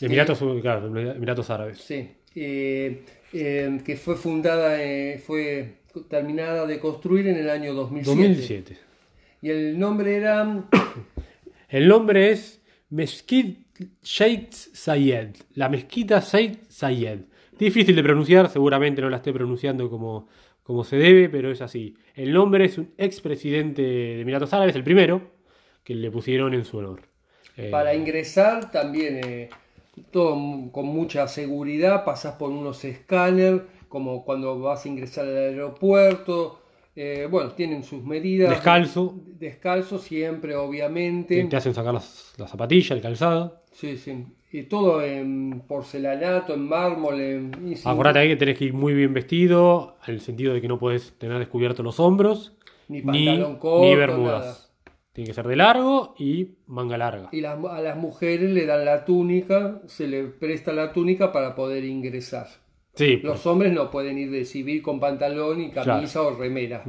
Emiratos, 0.00 0.38
claro, 0.62 0.86
Emiratos 0.86 1.50
Árabes. 1.50 1.78
sí, 1.78 2.10
eh, 2.34 3.02
eh, 3.32 3.80
que 3.84 3.96
fue 3.96 4.16
fundada, 4.16 4.82
eh, 4.82 5.18
fue 5.18 5.80
terminada 6.08 6.66
de 6.66 6.78
construir 6.78 7.26
en 7.28 7.36
el 7.36 7.50
año 7.50 7.74
2007. 7.74 8.18
2007. 8.18 8.78
Y 9.42 9.50
el 9.50 9.78
nombre 9.78 10.16
era, 10.16 10.64
El 11.68 11.86
nombre 11.88 12.30
es 12.30 12.60
Mezquit 12.90 13.66
Sheikh 14.02 14.52
Zayed. 14.52 15.36
La 15.54 15.68
mezquita 15.68 16.20
Sheikh 16.20 16.64
Zayed. 16.70 17.20
Difícil 17.58 17.94
de 17.94 18.02
pronunciar, 18.02 18.48
seguramente 18.48 19.02
no 19.02 19.10
la 19.10 19.18
esté 19.18 19.32
pronunciando 19.32 19.90
como, 19.90 20.28
como 20.70 20.84
se 20.84 20.98
debe, 20.98 21.28
pero 21.28 21.50
es 21.50 21.62
así. 21.62 21.96
El 22.14 22.32
nombre 22.32 22.64
es 22.64 22.78
un 22.78 22.94
expresidente 22.96 23.82
de 23.82 24.20
Emiratos 24.20 24.52
Árabes, 24.52 24.76
el 24.76 24.84
primero, 24.84 25.20
que 25.82 25.96
le 25.96 26.12
pusieron 26.12 26.54
en 26.54 26.64
su 26.64 26.78
honor. 26.78 27.00
Eh, 27.56 27.70
para 27.72 27.92
ingresar 27.92 28.70
también 28.70 29.20
eh, 29.24 29.50
todo 30.12 30.70
con 30.70 30.86
mucha 30.86 31.26
seguridad, 31.26 32.04
pasás 32.04 32.36
por 32.36 32.50
unos 32.50 32.84
escáneres, 32.84 33.62
como 33.88 34.24
cuando 34.24 34.60
vas 34.60 34.84
a 34.84 34.88
ingresar 34.88 35.26
al 35.26 35.36
aeropuerto. 35.36 36.59
Eh, 37.02 37.26
bueno, 37.30 37.52
tienen 37.52 37.82
sus 37.82 38.02
medidas. 38.04 38.50
Descalzo. 38.50 39.14
Descalzo 39.38 39.98
siempre, 39.98 40.50
te, 40.52 40.56
obviamente. 40.56 41.44
te 41.44 41.56
hacen 41.56 41.72
sacar 41.74 41.94
las, 41.94 42.34
las 42.38 42.50
zapatillas, 42.50 42.90
el 42.90 43.00
calzado. 43.00 43.62
Sí, 43.72 43.96
sí. 43.96 44.26
Y 44.52 44.64
todo 44.64 45.02
en 45.02 45.62
porcelanato, 45.68 46.54
en 46.54 46.68
mármol. 46.68 47.20
En, 47.20 47.76
sin- 47.76 47.88
Acordate 47.90 48.18
ahí 48.18 48.28
que 48.28 48.36
tenés 48.36 48.58
que 48.58 48.64
ir 48.66 48.74
muy 48.74 48.92
bien 48.94 49.14
vestido, 49.14 49.96
en 50.06 50.14
el 50.14 50.20
sentido 50.20 50.52
de 50.54 50.60
que 50.60 50.68
no 50.68 50.78
puedes 50.78 51.12
tener 51.18 51.38
descubiertos 51.38 51.84
los 51.84 52.00
hombros, 52.00 52.56
Ni 52.88 52.98
ni, 53.02 53.26
pantalón 53.26 53.56
corto, 53.58 53.86
ni 53.86 53.94
bermudas. 53.94 54.40
nada. 54.44 54.56
Tiene 55.12 55.28
que 55.28 55.34
ser 55.34 55.46
de 55.48 55.56
largo 55.56 56.14
y 56.18 56.56
manga 56.66 56.96
larga. 56.98 57.28
Y 57.32 57.40
las- 57.40 57.58
a 57.64 57.80
las 57.80 57.96
mujeres 57.96 58.50
le 58.50 58.66
dan 58.66 58.84
la 58.84 59.04
túnica, 59.04 59.80
se 59.86 60.06
le 60.08 60.24
presta 60.24 60.72
la 60.72 60.92
túnica 60.92 61.32
para 61.32 61.54
poder 61.54 61.84
ingresar. 61.84 62.46
Sí, 62.94 63.16
Los 63.22 63.46
hombres 63.46 63.72
no 63.72 63.90
pueden 63.90 64.18
ir 64.18 64.30
de 64.30 64.44
civil 64.44 64.82
con 64.82 65.00
pantalón 65.00 65.60
y 65.60 65.70
camisa 65.70 66.22
o 66.22 66.36
remera. 66.36 66.84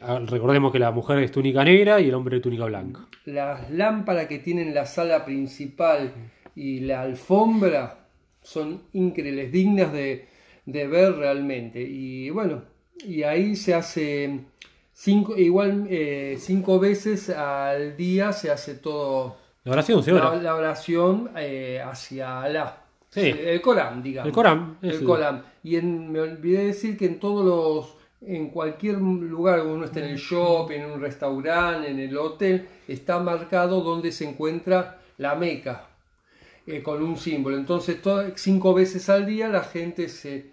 ah, 0.00 0.20
recordemos 0.26 0.72
que 0.72 0.78
la 0.78 0.90
mujer 0.90 1.18
es 1.18 1.30
túnica 1.30 1.62
negra 1.64 2.00
y 2.00 2.08
el 2.08 2.14
hombre 2.14 2.40
túnica 2.40 2.64
blanca. 2.64 3.06
Las 3.26 3.70
lámparas 3.70 4.26
que 4.26 4.38
tienen 4.38 4.74
la 4.74 4.86
sala 4.86 5.24
principal 5.24 6.12
y 6.54 6.80
la 6.80 7.02
alfombra 7.02 8.06
son 8.42 8.82
increíbles, 8.92 9.52
dignas 9.52 9.92
de, 9.92 10.26
de 10.64 10.86
ver 10.86 11.16
realmente. 11.16 11.82
Y 11.82 12.30
bueno, 12.30 12.62
y 13.04 13.22
ahí 13.24 13.56
se 13.56 13.74
hace 13.74 14.40
cinco, 14.92 15.36
igual 15.36 15.86
eh, 15.90 16.36
cinco 16.38 16.78
veces 16.80 17.28
al 17.30 17.96
día 17.96 18.32
se 18.32 18.50
hace 18.50 18.74
todo 18.76 19.36
La 19.64 19.72
oración 19.72 20.02
se 20.02 20.12
la, 20.12 20.34
la 20.36 20.54
oración 20.54 21.30
eh, 21.36 21.80
hacia 21.84 22.40
Alá. 22.42 22.82
Sí. 23.22 23.34
El 23.38 23.60
Corán, 23.60 24.02
digamos. 24.02 24.28
El 24.28 24.34
Corán, 24.34 24.78
El 24.82 25.04
Corán. 25.04 25.44
Y 25.62 25.76
en- 25.76 26.12
me 26.12 26.20
olvidé 26.20 26.66
decir 26.66 26.96
que 26.96 27.06
en 27.06 27.18
todos 27.18 27.44
los, 27.44 27.96
en 28.30 28.50
cualquier 28.50 28.96
lugar, 28.98 29.62
uno 29.62 29.84
está 29.84 30.00
en 30.00 30.06
el 30.10 30.16
shopping, 30.18 30.80
en 30.80 30.90
un 30.92 31.00
restaurante, 31.00 31.90
en 31.90 31.98
el 31.98 32.16
hotel, 32.16 32.66
está 32.86 33.18
marcado 33.18 33.80
donde 33.80 34.12
se 34.12 34.28
encuentra 34.28 34.98
la 35.18 35.34
Meca, 35.34 35.86
eh, 36.66 36.82
con 36.82 37.02
un 37.02 37.16
símbolo. 37.16 37.56
Entonces, 37.56 38.00
to- 38.02 38.36
cinco 38.36 38.74
veces 38.74 39.08
al 39.08 39.24
día 39.26 39.48
la 39.48 39.62
gente 39.64 40.08
se 40.08 40.46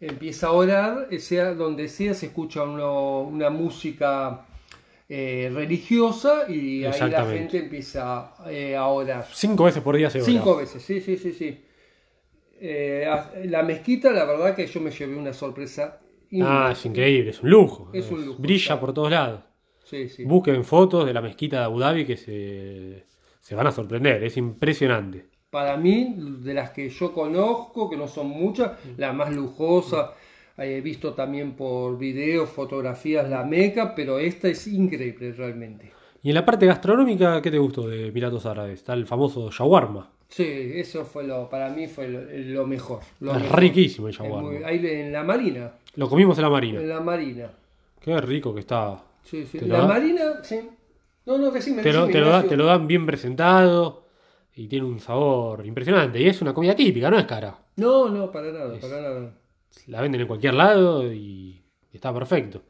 empieza 0.00 0.48
a 0.48 0.52
orar, 0.52 1.08
eh, 1.10 1.18
sea 1.20 1.54
donde 1.54 1.88
sea, 1.88 2.14
se 2.14 2.26
escucha 2.26 2.62
uno- 2.62 3.20
una 3.22 3.50
música 3.50 4.46
eh, 5.12 5.50
religiosa 5.52 6.44
y 6.48 6.84
ahí 6.84 6.92
la 7.10 7.24
gente 7.38 7.58
empieza 7.58 8.32
eh, 8.48 8.76
a 8.76 8.86
orar. 8.86 9.26
Cinco 9.32 9.64
veces 9.64 9.82
por 9.82 9.96
día 9.96 10.08
se 10.08 10.18
ora. 10.22 10.26
Cinco 10.30 10.56
veces, 10.56 10.82
sí, 10.82 11.00
sí, 11.00 11.16
sí, 11.16 11.32
sí. 11.32 11.60
Eh, 12.60 13.06
la 13.46 13.62
mezquita, 13.62 14.12
la 14.12 14.24
verdad 14.24 14.54
que 14.54 14.66
yo 14.66 14.80
me 14.80 14.90
llevé 14.90 15.16
una 15.16 15.32
sorpresa. 15.32 16.00
Ah, 16.38 16.70
inmensa. 16.70 16.72
es 16.72 16.86
increíble, 16.86 17.30
es 17.30 17.42
un 17.42 17.50
lujo. 17.50 17.90
Es 17.92 18.10
un 18.10 18.24
lujo, 18.24 18.42
Brilla 18.42 18.64
claro. 18.66 18.80
por 18.80 18.94
todos 18.94 19.10
lados. 19.10 19.42
Sí, 19.84 20.08
sí. 20.08 20.24
Busquen 20.24 20.64
fotos 20.64 21.06
de 21.06 21.12
la 21.14 21.22
mezquita 21.22 21.58
de 21.60 21.64
Abu 21.64 21.78
Dhabi 21.80 22.06
que 22.06 22.16
se, 22.16 23.06
se 23.40 23.54
van 23.54 23.66
a 23.66 23.72
sorprender, 23.72 24.22
es 24.24 24.36
impresionante. 24.36 25.28
Para 25.50 25.76
mí, 25.76 26.14
de 26.16 26.54
las 26.54 26.70
que 26.70 26.88
yo 26.88 27.12
conozco, 27.12 27.90
que 27.90 27.96
no 27.96 28.06
son 28.08 28.28
muchas, 28.28 28.72
la 28.96 29.12
más 29.12 29.32
lujosa. 29.34 30.14
He 30.56 30.80
visto 30.80 31.14
también 31.14 31.56
por 31.56 31.98
videos, 31.98 32.50
fotografías 32.50 33.28
la 33.28 33.44
Meca, 33.44 33.94
pero 33.94 34.18
esta 34.18 34.48
es 34.48 34.66
increíble 34.66 35.32
realmente. 35.32 35.99
Y 36.22 36.28
en 36.28 36.34
la 36.34 36.44
parte 36.44 36.66
gastronómica, 36.66 37.40
¿qué 37.40 37.50
te 37.50 37.58
gustó 37.58 37.88
de 37.88 38.08
Emiratos 38.08 38.44
Árabes? 38.46 38.74
Está 38.80 38.92
el 38.94 39.06
famoso 39.06 39.50
shawarma. 39.50 40.10
Sí, 40.28 40.44
eso 40.74 41.04
fue 41.04 41.24
lo, 41.26 41.48
para 41.48 41.70
mí 41.70 41.88
fue 41.88 42.08
lo, 42.08 42.20
lo 42.60 42.66
mejor. 42.66 43.00
lo 43.20 43.34
Es 43.34 43.42
mejor. 43.42 43.58
riquísimo 43.60 44.08
el 44.08 44.14
shawarma. 44.14 44.50
muy- 44.50 44.62
ahí 44.62 44.84
en 44.86 45.12
la 45.12 45.22
Marina, 45.24 45.72
Lo 45.96 46.08
comimos 46.08 46.36
en 46.38 46.42
la 46.42 46.50
marina. 46.50 46.80
en 46.80 46.88
la 46.88 47.00
Marina. 47.00 47.50
Qué 48.00 48.20
rico 48.20 48.54
que 48.54 48.60
estaba. 48.60 49.02
Sí, 49.24 49.44
sí. 49.46 49.58
¿Te 49.58 49.66
lo 49.66 49.74
La 49.74 49.80
da? 49.82 49.88
Marina, 49.88 50.22
sí. 50.42 50.60
No, 51.26 51.36
no, 51.38 51.50
decime, 51.50 51.82
Te 51.82 51.92
lo, 51.92 52.06
decime, 52.06 52.12
te, 52.12 52.20
lo 52.20 52.26
da- 52.26 52.30
Ignacio. 52.36 52.48
te 52.50 52.56
lo 52.56 52.64
dan 52.66 52.86
bien 52.86 53.06
presentado 53.06 54.04
y 54.54 54.66
tiene 54.68 54.86
un 54.86 55.00
sabor 55.00 55.64
impresionante. 55.66 56.20
Y 56.20 56.26
es 56.28 56.40
una 56.42 56.52
comida 56.54 56.74
típica, 56.76 57.10
no 57.10 57.18
es 57.18 57.24
cara. 57.26 57.58
No, 57.76 58.08
no, 58.08 58.30
para 58.30 58.52
nada, 58.52 58.78
para 58.80 59.00
nada. 59.00 59.32
La 59.86 60.00
venden 60.00 60.20
en 60.22 60.26
cualquier 60.26 60.54
lado 60.54 61.12
y 61.12 61.60
está 61.92 62.12
perfecto. 62.14 62.62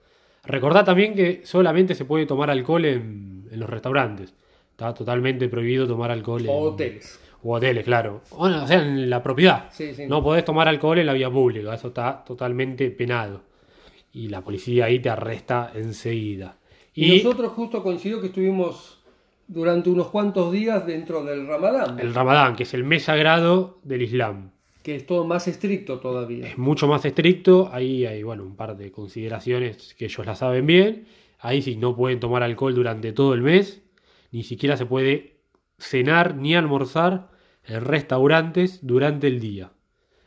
Recordá 0.45 0.83
también 0.85 1.15
que 1.15 1.43
solamente 1.45 1.95
se 1.95 2.05
puede 2.07 2.27
tomar 2.27 2.51
alcohol 2.51 2.85
en, 2.87 3.30
en 3.51 3.61
los 3.61 3.69
restaurantes. 3.69 4.33
Está 4.71 4.95
totalmente 4.95 5.49
prohibido 5.49 5.87
tomar 5.87 6.11
alcohol 6.11 6.41
en 6.43 6.49
O 6.49 6.59
hoteles. 6.61 7.21
o 7.43 7.55
hoteles, 7.55 7.85
claro. 7.85 8.23
Bueno, 8.37 8.65
o 8.65 8.67
sea, 8.67 8.83
en 8.83 9.09
la 9.11 9.23
propiedad. 9.23 9.69
Sí, 9.73 9.95
sí. 9.95 10.07
No 10.07 10.23
podés 10.23 10.45
tomar 10.45 10.69
alcohol 10.69 10.99
en 10.99 11.07
la 11.07 11.13
vía 11.13 11.31
pública, 11.31 11.75
eso 11.75 11.89
está 11.89 12.25
totalmente 12.25 12.91
penado. 12.91 13.43
Y 14.13 14.29
la 14.29 14.41
policía 14.41 14.87
ahí 14.87 14.99
te 15.01 15.09
arresta 15.11 15.71
enseguida. 15.75 16.57
Y, 16.95 17.13
Y 17.13 17.23
nosotros 17.23 17.53
justo 17.53 17.83
coincidió 17.83 18.21
que 18.21 18.29
estuvimos 18.29 18.99
durante 19.47 19.91
unos 19.91 20.09
cuantos 20.09 20.51
días 20.53 20.87
dentro 20.87 21.25
del 21.25 21.47
Ramadán, 21.47 21.99
el 22.01 22.15
Ramadán, 22.15 22.57
que 22.57 22.63
es 22.65 22.73
el 22.75 22.85
mes 22.85 23.05
sagrado 23.05 23.79
del 23.83 24.03
Islam. 24.03 24.51
que 24.83 24.97
es 24.97 25.07
todo 25.07 25.25
más 25.27 25.47
estricto 25.47 25.99
todavía. 25.99 26.47
Es 26.47 26.57
mucho 26.57 26.87
más 26.89 27.05
estricto, 27.05 27.69
ahí 27.73 28.07
hay 28.07 28.23
bueno, 28.23 28.45
un 28.45 28.57
par 28.57 28.77
de 28.77 28.91
consideraciones 28.91 29.95
que 29.95 30.07
ellos 30.07 30.25
la 30.25 30.35
saben 30.35 30.67
bien. 30.67 31.05
Ahí 31.41 31.63
sí 31.63 31.77
no 31.77 31.97
pueden 31.97 32.21
tomar 32.21 32.43
alcohol 32.43 32.75
durante 32.75 33.13
todo 33.13 33.35
el 33.35 33.43
mes, 33.43 33.83
ni 34.31 34.43
siquiera 34.43 34.77
se 34.77 34.87
puede 34.87 35.41
cenar 35.79 36.37
ni 36.37 36.55
almorzar 36.55 37.31
en 37.65 37.85
restaurantes 37.85 38.87
durante 38.87 39.27
el 39.27 39.41
día. 39.41 39.73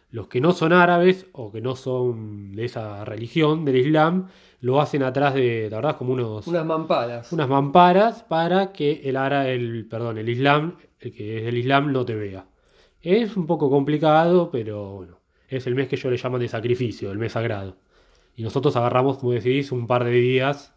Los 0.09 0.27
que 0.27 0.41
no 0.41 0.51
son 0.51 0.73
árabes 0.73 1.25
o 1.31 1.51
que 1.51 1.61
no 1.61 1.75
son 1.75 2.51
de 2.55 2.65
esa 2.65 3.03
religión, 3.03 3.65
del 3.65 3.77
Islam, 3.77 4.27
lo 4.59 4.79
hacen 4.79 5.01
atrás 5.03 5.33
de, 5.33 5.69
la 5.71 5.77
verdad, 5.77 5.97
como 5.97 6.13
unos, 6.13 6.45
Unas 6.47 6.65
mamparas. 6.65 7.31
unas 7.33 7.49
mamparas 7.49 8.23
para 8.23 8.71
que 8.71 9.01
el 9.05 9.17
ara, 9.17 9.49
el, 9.49 9.87
perdón, 9.87 10.17
el 10.19 10.29
Islam, 10.29 10.77
el 10.99 11.13
que 11.13 11.39
es 11.39 11.45
del 11.45 11.57
Islam, 11.57 11.91
no 11.91 12.05
te 12.05 12.15
vea. 12.15 12.45
Es 13.01 13.35
un 13.35 13.47
poco 13.47 13.69
complicado, 13.69 14.49
pero 14.51 14.93
bueno, 14.93 15.19
es 15.47 15.65
el 15.67 15.75
mes 15.75 15.87
que 15.87 15.95
ellos 15.95 16.11
le 16.11 16.17
llaman 16.17 16.41
de 16.41 16.47
sacrificio, 16.47 17.11
el 17.11 17.17
mes 17.17 17.31
sagrado. 17.33 17.77
Y 18.35 18.43
nosotros 18.43 18.75
agarramos, 18.75 19.17
como 19.17 19.33
decís, 19.33 19.71
un 19.71 19.87
par 19.87 20.03
de 20.03 20.11
días. 20.11 20.73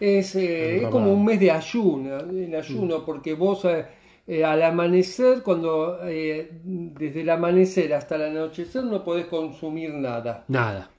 Es, 0.00 0.34
eh, 0.36 0.76
es 0.76 0.82
como 0.90 1.12
un 1.12 1.24
mes 1.24 1.40
de 1.40 1.50
ayuno, 1.50 2.18
en 2.20 2.54
ayuno, 2.54 3.04
porque 3.04 3.34
vos 3.34 3.64
eh, 3.64 3.84
eh, 4.26 4.44
al 4.44 4.62
amanecer, 4.62 5.42
cuando 5.42 5.98
eh, 6.04 6.50
desde 6.64 7.20
el 7.22 7.30
amanecer 7.30 7.94
hasta 7.94 8.16
el 8.16 8.22
anochecer 8.36 8.84
no 8.84 9.02
podés 9.04 9.26
consumir 9.26 9.90
nada. 9.94 10.44
Nada. 10.48 10.90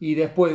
Y 0.00 0.16
después 0.16 0.52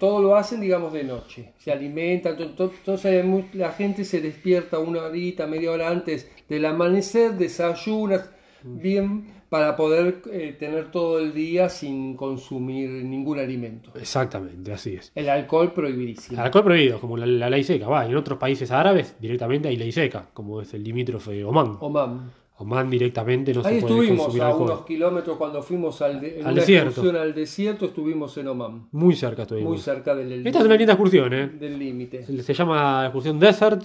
todo 0.00 0.20
lo 0.20 0.34
hacen, 0.34 0.60
digamos, 0.60 0.92
de 0.92 1.04
noche. 1.04 1.52
Se 1.58 1.70
alimentan, 1.70 2.36
to- 2.36 2.50
to- 2.50 2.72
entonces 2.76 3.24
la 3.54 3.70
gente 3.70 4.04
se 4.04 4.20
despierta 4.20 4.80
una 4.80 5.04
horita, 5.04 5.46
media 5.46 5.70
hora 5.70 5.88
antes 5.90 6.28
del 6.48 6.64
amanecer, 6.66 7.32
desayunas 7.34 8.28
bien 8.64 9.26
para 9.50 9.76
poder 9.76 10.22
eh, 10.32 10.56
tener 10.58 10.90
todo 10.90 11.18
el 11.18 11.34
día 11.34 11.68
sin 11.68 12.16
consumir 12.16 12.88
ningún 13.04 13.38
alimento. 13.38 13.90
Exactamente, 13.96 14.72
así 14.72 14.94
es. 14.94 15.12
El 15.14 15.28
alcohol 15.28 15.72
prohibidísimo. 15.72 16.38
El 16.38 16.44
alcohol 16.46 16.64
prohibido, 16.64 17.00
como 17.00 17.16
la, 17.18 17.26
la 17.26 17.50
ley 17.50 17.62
seca. 17.64 17.88
Va, 17.88 18.06
en 18.06 18.16
otros 18.16 18.38
países 18.38 18.70
árabes 18.70 19.16
directamente 19.20 19.68
hay 19.68 19.76
ley 19.76 19.92
seca, 19.92 20.28
como 20.32 20.60
es 20.62 20.72
el 20.72 20.82
limítrofe 20.84 21.32
de 21.32 21.44
Omán. 21.44 21.76
Oman. 21.80 22.30
Omán 22.58 22.90
directamente 22.90 23.52
no 23.54 23.60
Ahí 23.64 23.76
se 23.76 23.80
puede 23.80 23.94
estuvimos 23.94 24.18
consumir 24.26 24.42
a 24.42 24.48
alcohol. 24.48 24.70
unos 24.70 24.84
kilómetros 24.84 25.36
cuando 25.38 25.62
fuimos 25.62 26.00
al, 26.02 26.20
de- 26.20 26.40
en 26.40 26.46
Al 26.46 26.52
una 26.52 26.60
desierto. 26.60 27.00
al 27.20 27.34
desierto, 27.34 27.86
estuvimos 27.86 28.36
en 28.36 28.48
Oman, 28.48 28.86
Muy 28.92 29.16
cerca 29.16 29.42
estuvimos. 29.42 29.70
muy 29.72 29.78
cerca 29.80 30.14
del 30.14 30.46
Esta 30.46 30.58
es 30.60 30.64
una 30.66 30.76
linda 30.76 30.92
excursión, 30.92 31.32
¿eh? 31.32 31.48
del 31.48 31.78
límite. 31.78 32.22
Se, 32.24 32.42
se 32.42 32.52
llama 32.54 33.04
excursión 33.06 33.40
Desert, 33.40 33.82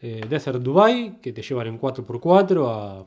eh, 0.00 0.22
Desert 0.28 0.60
Dubai, 0.62 1.20
que 1.20 1.32
te 1.32 1.42
llevan 1.42 1.66
en 1.68 1.78
4x4 1.78 2.64
a, 2.66 3.06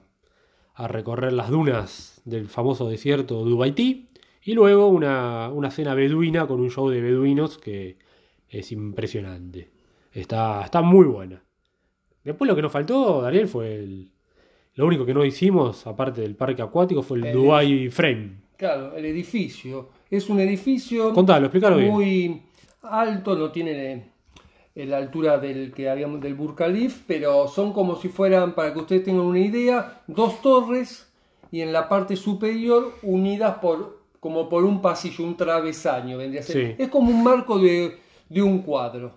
a 0.79 0.87
recorrer 0.87 1.33
las 1.33 1.49
dunas 1.49 2.21
del 2.25 2.47
famoso 2.47 2.87
desierto 2.89 3.43
Dubaití. 3.43 4.07
Y 4.43 4.53
luego 4.53 4.87
una, 4.87 5.49
una 5.49 5.69
cena 5.69 5.93
beduina 5.93 6.47
con 6.47 6.59
un 6.59 6.69
show 6.71 6.89
de 6.89 7.01
beduinos 7.01 7.57
que 7.57 7.97
es 8.47 8.71
impresionante. 8.71 9.69
Está, 10.13 10.63
está 10.63 10.81
muy 10.81 11.05
buena. 11.05 11.43
Después 12.23 12.47
lo 12.47 12.55
que 12.55 12.61
nos 12.61 12.71
faltó, 12.71 13.21
Daniel, 13.21 13.47
fue 13.47 13.75
el... 13.75 14.09
Lo 14.75 14.85
único 14.87 15.05
que 15.05 15.13
no 15.13 15.25
hicimos, 15.25 15.85
aparte 15.85 16.21
del 16.21 16.35
parque 16.35 16.61
acuático, 16.61 17.01
fue 17.03 17.17
el 17.17 17.25
El- 17.25 17.33
Dubai 17.33 17.89
Frame. 17.89 18.31
Claro, 18.55 18.95
el 18.95 19.05
edificio. 19.05 19.89
Es 20.09 20.29
un 20.29 20.39
edificio 20.39 21.13
Contalo, 21.13 21.45
explícalo 21.47 21.77
bien. 21.77 21.91
muy 21.91 22.41
alto, 22.83 23.35
no 23.35 23.51
tiene 23.51 24.11
la 24.75 24.97
altura 24.97 25.37
del 25.39 25.73
que 25.73 25.89
habíamos 25.89 26.21
del 26.21 26.35
Burj 26.35 26.55
Khalifa, 26.55 27.03
pero 27.07 27.47
son 27.47 27.73
como 27.73 27.95
si 27.97 28.07
fueran, 28.09 28.53
para 28.55 28.73
que 28.73 28.79
ustedes 28.79 29.03
tengan 29.03 29.25
una 29.25 29.39
idea, 29.39 30.01
dos 30.07 30.41
torres 30.41 31.11
y 31.51 31.61
en 31.61 31.73
la 31.73 31.89
parte 31.89 32.15
superior 32.15 32.93
unidas 33.03 33.55
por 33.61 33.99
como 34.19 34.49
por 34.49 34.65
un 34.65 34.81
pasillo, 34.81 35.23
un 35.23 35.37
travesaño, 35.37 36.17
vendría 36.17 36.41
a 36.41 36.43
ser. 36.43 36.75
Sí. 36.77 36.83
Es 36.83 36.89
como 36.89 37.09
un 37.09 37.23
marco 37.23 37.57
de, 37.57 37.97
de 38.27 38.41
un 38.41 38.59
cuadro, 38.59 39.13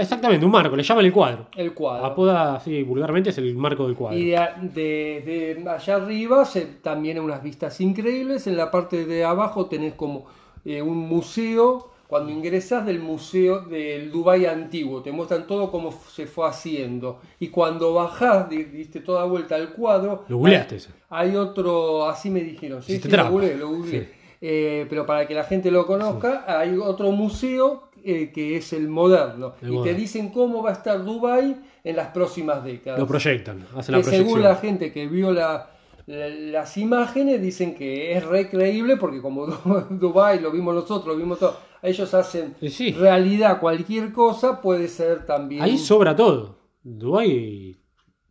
exactamente, 0.00 0.44
un 0.44 0.50
marco, 0.50 0.74
le 0.74 0.82
llaman 0.82 1.04
el 1.04 1.12
cuadro. 1.12 1.46
el 1.54 1.72
cuadro. 1.74 2.04
Apoda 2.06 2.56
así 2.56 2.82
vulgarmente 2.82 3.30
es 3.30 3.38
el 3.38 3.54
marco 3.54 3.86
del 3.86 3.94
cuadro. 3.94 4.18
Y 4.18 4.30
de, 4.30 4.38
de- 4.74 5.54
de 5.62 5.70
allá 5.70 5.96
arriba 5.96 6.44
se, 6.44 6.62
también 6.82 7.20
unas 7.20 7.42
vistas 7.42 7.80
increíbles. 7.80 8.46
En 8.46 8.56
la 8.56 8.70
parte 8.70 9.04
de 9.06 9.24
abajo 9.24 9.66
tenés 9.66 9.94
como 9.94 10.26
eh, 10.64 10.82
un 10.82 10.96
museo. 10.98 11.90
Cuando 12.08 12.32
ingresas 12.32 12.84
del 12.86 12.98
museo 13.00 13.60
del 13.60 14.10
Dubai 14.10 14.46
antiguo, 14.46 15.02
te 15.02 15.12
muestran 15.12 15.46
todo 15.46 15.70
cómo 15.70 15.92
se 16.10 16.26
fue 16.26 16.48
haciendo. 16.48 17.20
Y 17.38 17.48
cuando 17.48 17.92
bajás, 17.94 18.48
di- 18.48 18.64
diste 18.64 19.00
toda 19.00 19.24
vuelta 19.24 19.54
al 19.56 19.68
cuadro, 19.74 20.24
Lo 20.28 20.38
googleaste 20.38 20.76
ese. 20.76 20.90
hay 21.10 21.36
otro, 21.36 22.08
así 22.08 22.30
me 22.30 22.40
dijeron, 22.40 22.82
sí, 22.82 22.98
sí, 22.98 23.08
lo 23.10 23.30
googleé, 23.30 23.56
lo 23.56 23.68
googleé. 23.68 24.00
Sí. 24.04 24.08
Eh, 24.40 24.86
pero 24.88 25.04
para 25.04 25.26
que 25.28 25.34
la 25.34 25.44
gente 25.44 25.70
lo 25.70 25.86
conozca, 25.86 26.44
hay 26.46 26.76
otro 26.78 27.10
museo 27.12 27.90
eh, 28.04 28.30
que 28.32 28.56
es 28.56 28.72
el 28.72 28.88
moderno. 28.88 29.52
El 29.60 29.74
y 29.74 29.82
te 29.82 29.92
dicen 29.94 30.30
cómo 30.30 30.62
va 30.62 30.70
a 30.70 30.72
estar 30.74 31.04
Dubai 31.04 31.56
en 31.84 31.96
las 31.96 32.08
próximas 32.08 32.64
décadas. 32.64 33.00
Lo 33.00 33.06
proyectan, 33.06 33.66
hacen 33.76 33.92
la 33.96 33.98
que 33.98 34.04
según 34.04 34.32
proyección. 34.34 34.42
la 34.42 34.54
gente 34.56 34.92
que 34.92 35.06
vio 35.08 35.30
la- 35.32 35.70
la- 36.06 36.28
las 36.28 36.76
imágenes 36.78 37.42
dicen 37.42 37.74
que 37.74 38.16
es 38.16 38.24
re 38.24 38.48
creíble 38.48 38.96
porque 38.96 39.20
como 39.20 39.44
Dubai 39.90 40.40
lo 40.40 40.50
vimos 40.50 40.74
nosotros, 40.74 41.06
lo 41.14 41.16
vimos 41.20 41.38
todos, 41.40 41.56
ellos 41.82 42.12
hacen 42.14 42.54
sí. 42.68 42.92
realidad 42.92 43.60
cualquier 43.60 44.12
cosa 44.12 44.60
puede 44.60 44.88
ser 44.88 45.26
también 45.26 45.62
Ahí 45.62 45.78
sobra 45.78 46.14
todo. 46.16 46.56
Dubái, 46.82 47.76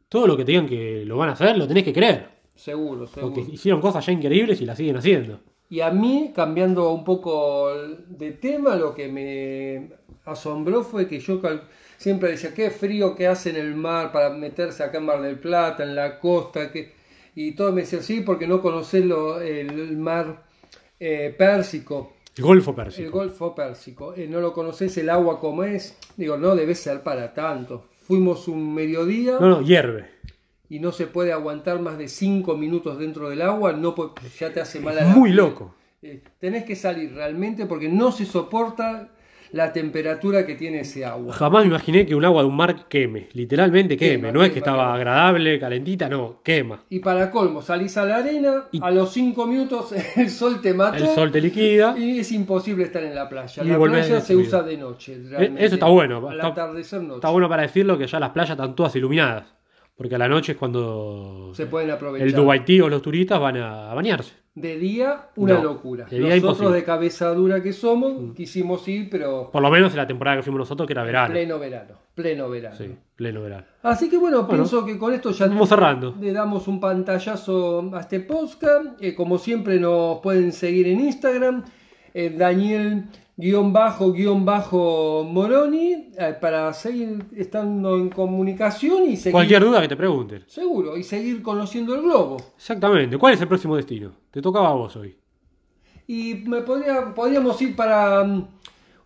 todo 0.10 0.27
lo 0.27 0.36
que 0.38 0.45
te 0.45 0.51
digan 0.51 0.67
que 0.67 1.03
lo 1.05 1.17
van 1.17 1.29
a 1.29 1.33
hacer, 1.33 1.57
lo 1.57 1.67
tenés 1.67 1.83
que 1.83 1.93
creer. 1.93 2.29
seguro, 2.55 3.05
seguro. 3.07 3.33
Porque 3.33 3.51
hicieron 3.51 3.81
cosas 3.81 4.05
ya 4.05 4.12
increíbles 4.12 4.62
y 4.62 4.65
las 4.65 4.77
siguen 4.77 4.97
haciendo. 4.97 5.39
Y 5.69 5.81
a 5.81 5.91
mí, 5.91 6.31
cambiando 6.33 6.91
un 6.93 7.03
poco 7.03 7.69
de 8.07 8.31
tema, 8.31 8.75
lo 8.75 8.95
que 8.95 9.07
me 9.10 9.91
asombró 10.25 10.83
fue 10.83 11.07
que 11.07 11.19
yo 11.19 11.41
cal- 11.41 11.63
siempre 11.97 12.31
decía, 12.31 12.53
qué 12.53 12.71
frío 12.71 13.15
que 13.15 13.27
hace 13.27 13.49
en 13.49 13.57
el 13.57 13.75
mar 13.75 14.12
para 14.13 14.29
meterse 14.29 14.83
acá 14.83 14.97
en 14.99 15.05
Mar 15.05 15.21
del 15.21 15.39
Plata, 15.39 15.83
en 15.83 15.93
la 15.95 16.19
costa, 16.19 16.71
que... 16.71 16.93
y 17.36 17.51
todo 17.51 17.73
me 17.73 17.81
decía, 17.81 18.01
sí, 18.01 18.21
porque 18.21 18.47
no 18.47 18.62
conocés 18.62 19.05
lo- 19.05 19.41
el, 19.41 19.97
mar 19.97 20.45
eh, 20.99 21.36
Pérsico, 21.38 22.13
El 22.38 22.43
Golfo 22.45 22.71
el 22.71 22.76
Pérsico. 22.76 23.12
Golfo 23.12 23.56
Pérsico, 23.56 24.13
eh, 24.15 24.28
no 24.28 24.39
lo 24.41 24.54
conocés 24.54 24.97
el 24.97 25.10
agua 25.10 25.39
como 25.39 25.63
es. 25.63 25.97
Digo, 26.17 26.38
no 26.38 26.56
debe 26.56 26.76
ser 26.76 27.02
para 27.02 27.34
tanto. 27.34 27.86
Fuimos 28.02 28.47
un 28.47 28.73
mediodía 28.73 29.38
No, 29.39 29.50
no, 29.50 29.62
hierve. 29.62 30.10
y 30.69 30.80
no 30.80 30.91
se 30.91 31.08
puede 31.08 31.32
aguantar 31.34 31.80
más 31.82 31.97
de 31.97 32.08
5 32.08 32.56
minutos 32.58 33.00
dentro 33.00 33.30
del 33.30 33.41
agua, 33.41 33.73
no 33.73 33.95
ya 34.39 34.54
te 34.54 34.62
hace 34.62 34.80
mal 34.80 34.97
a 34.97 35.02
la 35.04 35.08
Muy 35.10 35.30
piel. 35.30 35.38
loco. 35.38 35.73
Eh, 36.02 36.21
tenés 36.39 36.63
que 36.63 36.76
salir 36.76 37.13
realmente 37.13 37.65
porque 37.65 37.89
no 37.89 38.12
se 38.12 38.26
soporta 38.26 39.10
la 39.51 39.71
temperatura 39.73 40.45
que 40.45 40.55
tiene 40.55 40.81
ese 40.81 41.05
agua. 41.05 41.33
Jamás 41.33 41.63
me 41.63 41.69
imaginé 41.69 42.05
que 42.05 42.15
un 42.15 42.25
agua 42.25 42.41
de 42.43 42.47
un 42.49 42.55
mar 42.55 42.88
queme. 42.88 43.29
Literalmente 43.33 43.97
queme. 43.97 44.15
Quema, 44.17 44.31
no 44.31 44.43
es 44.43 44.51
que 44.51 44.60
estaba 44.60 44.83
quema. 44.83 44.93
agradable, 44.95 45.60
calentita, 45.60 46.10
no, 46.10 46.41
quema. 46.43 46.83
Y 46.89 46.99
para 46.99 47.31
colmo, 47.31 47.62
salís 47.62 47.97
a 47.97 48.05
la 48.05 48.17
arena, 48.17 48.65
Y- 48.71 48.79
a 48.83 48.91
los 48.91 49.12
5 49.12 49.45
minutos 49.47 49.91
el 50.17 50.29
sol 50.29 50.62
te 50.62 50.73
mató 50.73 50.97
El 51.03 51.10
sol 51.10 51.31
te 51.31 51.41
liquida. 51.41 51.95
y 51.97 52.19
es 52.19 52.31
imposible 52.31 52.83
estar 52.83 53.03
en 53.03 53.15
la 53.15 53.27
playa. 53.29 53.63
Y 53.63 53.67
la 53.67 53.79
playa 53.79 54.21
se 54.21 54.36
usa 54.36 54.62
de 54.63 54.77
noche. 54.77 55.17
realmente. 55.29 55.65
eso 55.65 55.75
está 55.75 55.88
bueno, 55.88 56.27
Al 56.27 56.36
está- 56.36 56.47
atardecer 56.47 57.01
noche. 57.01 57.15
Está 57.15 57.29
bueno 57.29 57.47
para 57.49 57.63
decirlo 57.63 57.97
que 57.97 58.07
ya 58.07 58.19
las 58.19 58.29
playas 58.31 58.51
están 58.51 58.75
todas 58.75 58.95
iluminadas. 58.95 59.53
Porque 59.95 60.13
a 60.13 60.17
la 60.19 60.27
noche 60.27 60.51
es 60.51 60.57
cuando 60.60 61.51
Se 61.55 61.65
pueden 61.65 61.89
aprovechar. 61.89 62.27
el 62.27 62.33
Dubaití 62.33 62.79
o 62.81 62.88
los 62.88 63.01
turistas 63.01 63.39
van 63.39 63.57
a 63.57 63.93
bañarse. 63.95 64.33
De 64.59 64.75
día, 64.75 65.27
una 65.35 65.53
No, 65.53 65.63
locura. 65.63 66.05
de 66.05 66.17
día 66.17 66.29
Nosotros 66.29 66.53
imposible. 66.53 66.75
de 66.77 66.83
cabeza 66.83 67.31
dura 67.35 67.61
que 67.61 67.73
somos, 67.73 68.33
quisimos 68.35 68.87
ir, 68.87 69.07
pero 69.07 69.51
Por 69.51 69.61
lo 69.61 69.69
menos 69.69 69.91
en 69.91 69.97
la 69.97 70.07
temporada 70.07 70.37
que 70.37 70.41
fuimos 70.43 70.59
nosotros, 70.61 70.87
que 70.87 70.93
era 70.93 71.03
verano. 71.03 71.31
pleno 71.31 71.59
verano. 71.59 71.93
Pleno 72.15 72.49
verano. 72.49 72.75
Sí, 72.75 72.89
pleno 73.15 73.43
verano. 73.43 73.65
Así 73.83 74.09
que 74.09 74.17
bueno, 74.17 74.37
Bueno, 74.45 74.63
pienso 74.63 74.83
que 74.83 74.97
con 74.97 75.13
esto 75.13 75.29
ya 75.29 75.45
Vamos 75.45 75.69
cerrando. 75.69 76.15
le 76.19 76.33
damos 76.33 76.67
un 76.67 76.79
pantallazo 76.79 77.91
a 77.95 77.99
este 77.99 78.19
podcast. 78.21 78.99
Eh, 78.99 79.13
como 79.13 79.37
siempre 79.37 79.79
nos 79.79 80.19
pueden 80.21 80.51
seguir 80.51 80.87
en 80.87 81.01
Instagram, 81.01 81.63
eh, 82.15 82.33
Daniel 82.35 83.03
guion 83.38 83.71
bajo 83.71 84.12
guion 84.12 84.43
bajo 84.43 85.23
Moroni, 85.23 86.10
eh, 86.17 86.36
para 86.41 86.73
seguir 86.73 87.23
estando 87.36 87.95
en 87.95 88.10
comunicación 88.10 89.04
y 89.06 89.15
seguir, 89.15 89.32
Cualquier 89.34 89.63
duda 89.63 89.80
que 89.82 89.88
te 89.88 89.95
pregunten. 89.95 90.43
seguro, 90.47 90.97
y 90.97 91.04
seguir 91.04 91.41
conociendo 91.43 91.93
el 91.95 92.02
globo. 92.02 92.38
Exactamente. 92.58 93.17
¿Cuál 93.17 93.36
es 93.36 93.41
el 93.41 93.47
próximo 93.47 93.76
destino? 93.76 94.12
Te 94.32 94.41
tocaba 94.41 94.69
a 94.69 94.73
vos 94.73 94.95
hoy. 94.95 95.15
Y 96.08 96.36
me 96.47 96.62
podría, 96.62 97.13
podríamos 97.13 97.62
ir 97.62 97.76
para 97.76 98.23
mm, 98.23 98.47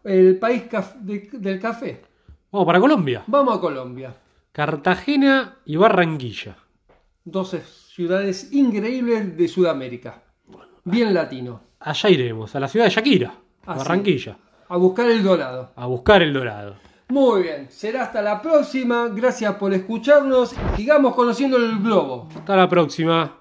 el 0.05 0.37
país 0.39 0.63
caf- 0.69 0.95
de- 1.01 1.29
del 1.33 1.59
café. 1.59 2.01
Vamos 2.51 2.65
para 2.65 2.79
Colombia. 2.79 3.23
Vamos 3.27 3.57
a 3.57 3.59
Colombia. 3.61 4.15
Cartagena 4.51 5.57
y 5.65 5.75
Barranquilla. 5.77 6.57
Dos 7.23 7.55
ciudades 7.93 8.51
increíbles 8.53 9.35
de 9.37 9.47
Sudamérica. 9.47 10.23
Bien 10.83 11.13
latino. 11.13 11.61
Allá 11.79 12.09
iremos, 12.09 12.55
a 12.55 12.59
la 12.59 12.67
ciudad 12.67 12.85
de 12.85 12.91
Shakira, 12.91 13.33
Ah, 13.65 13.75
Barranquilla, 13.75 14.37
A 14.69 14.77
buscar 14.77 15.09
el 15.09 15.23
dorado. 15.23 15.71
a 15.75 15.85
buscar 15.85 16.21
el 16.21 16.33
dorado. 16.33 16.75
Muy 17.09 17.43
bien, 17.43 17.67
será 17.69 18.03
hasta 18.03 18.21
la 18.21 18.41
próxima. 18.41 19.09
Gracias 19.09 19.53
por 19.55 19.73
escucharnos. 19.73 20.55
Sigamos 20.77 21.13
conociendo 21.13 21.57
el 21.57 21.79
globo. 21.79 22.29
Hasta 22.35 22.55
la 22.55 22.69
próxima. 22.69 23.40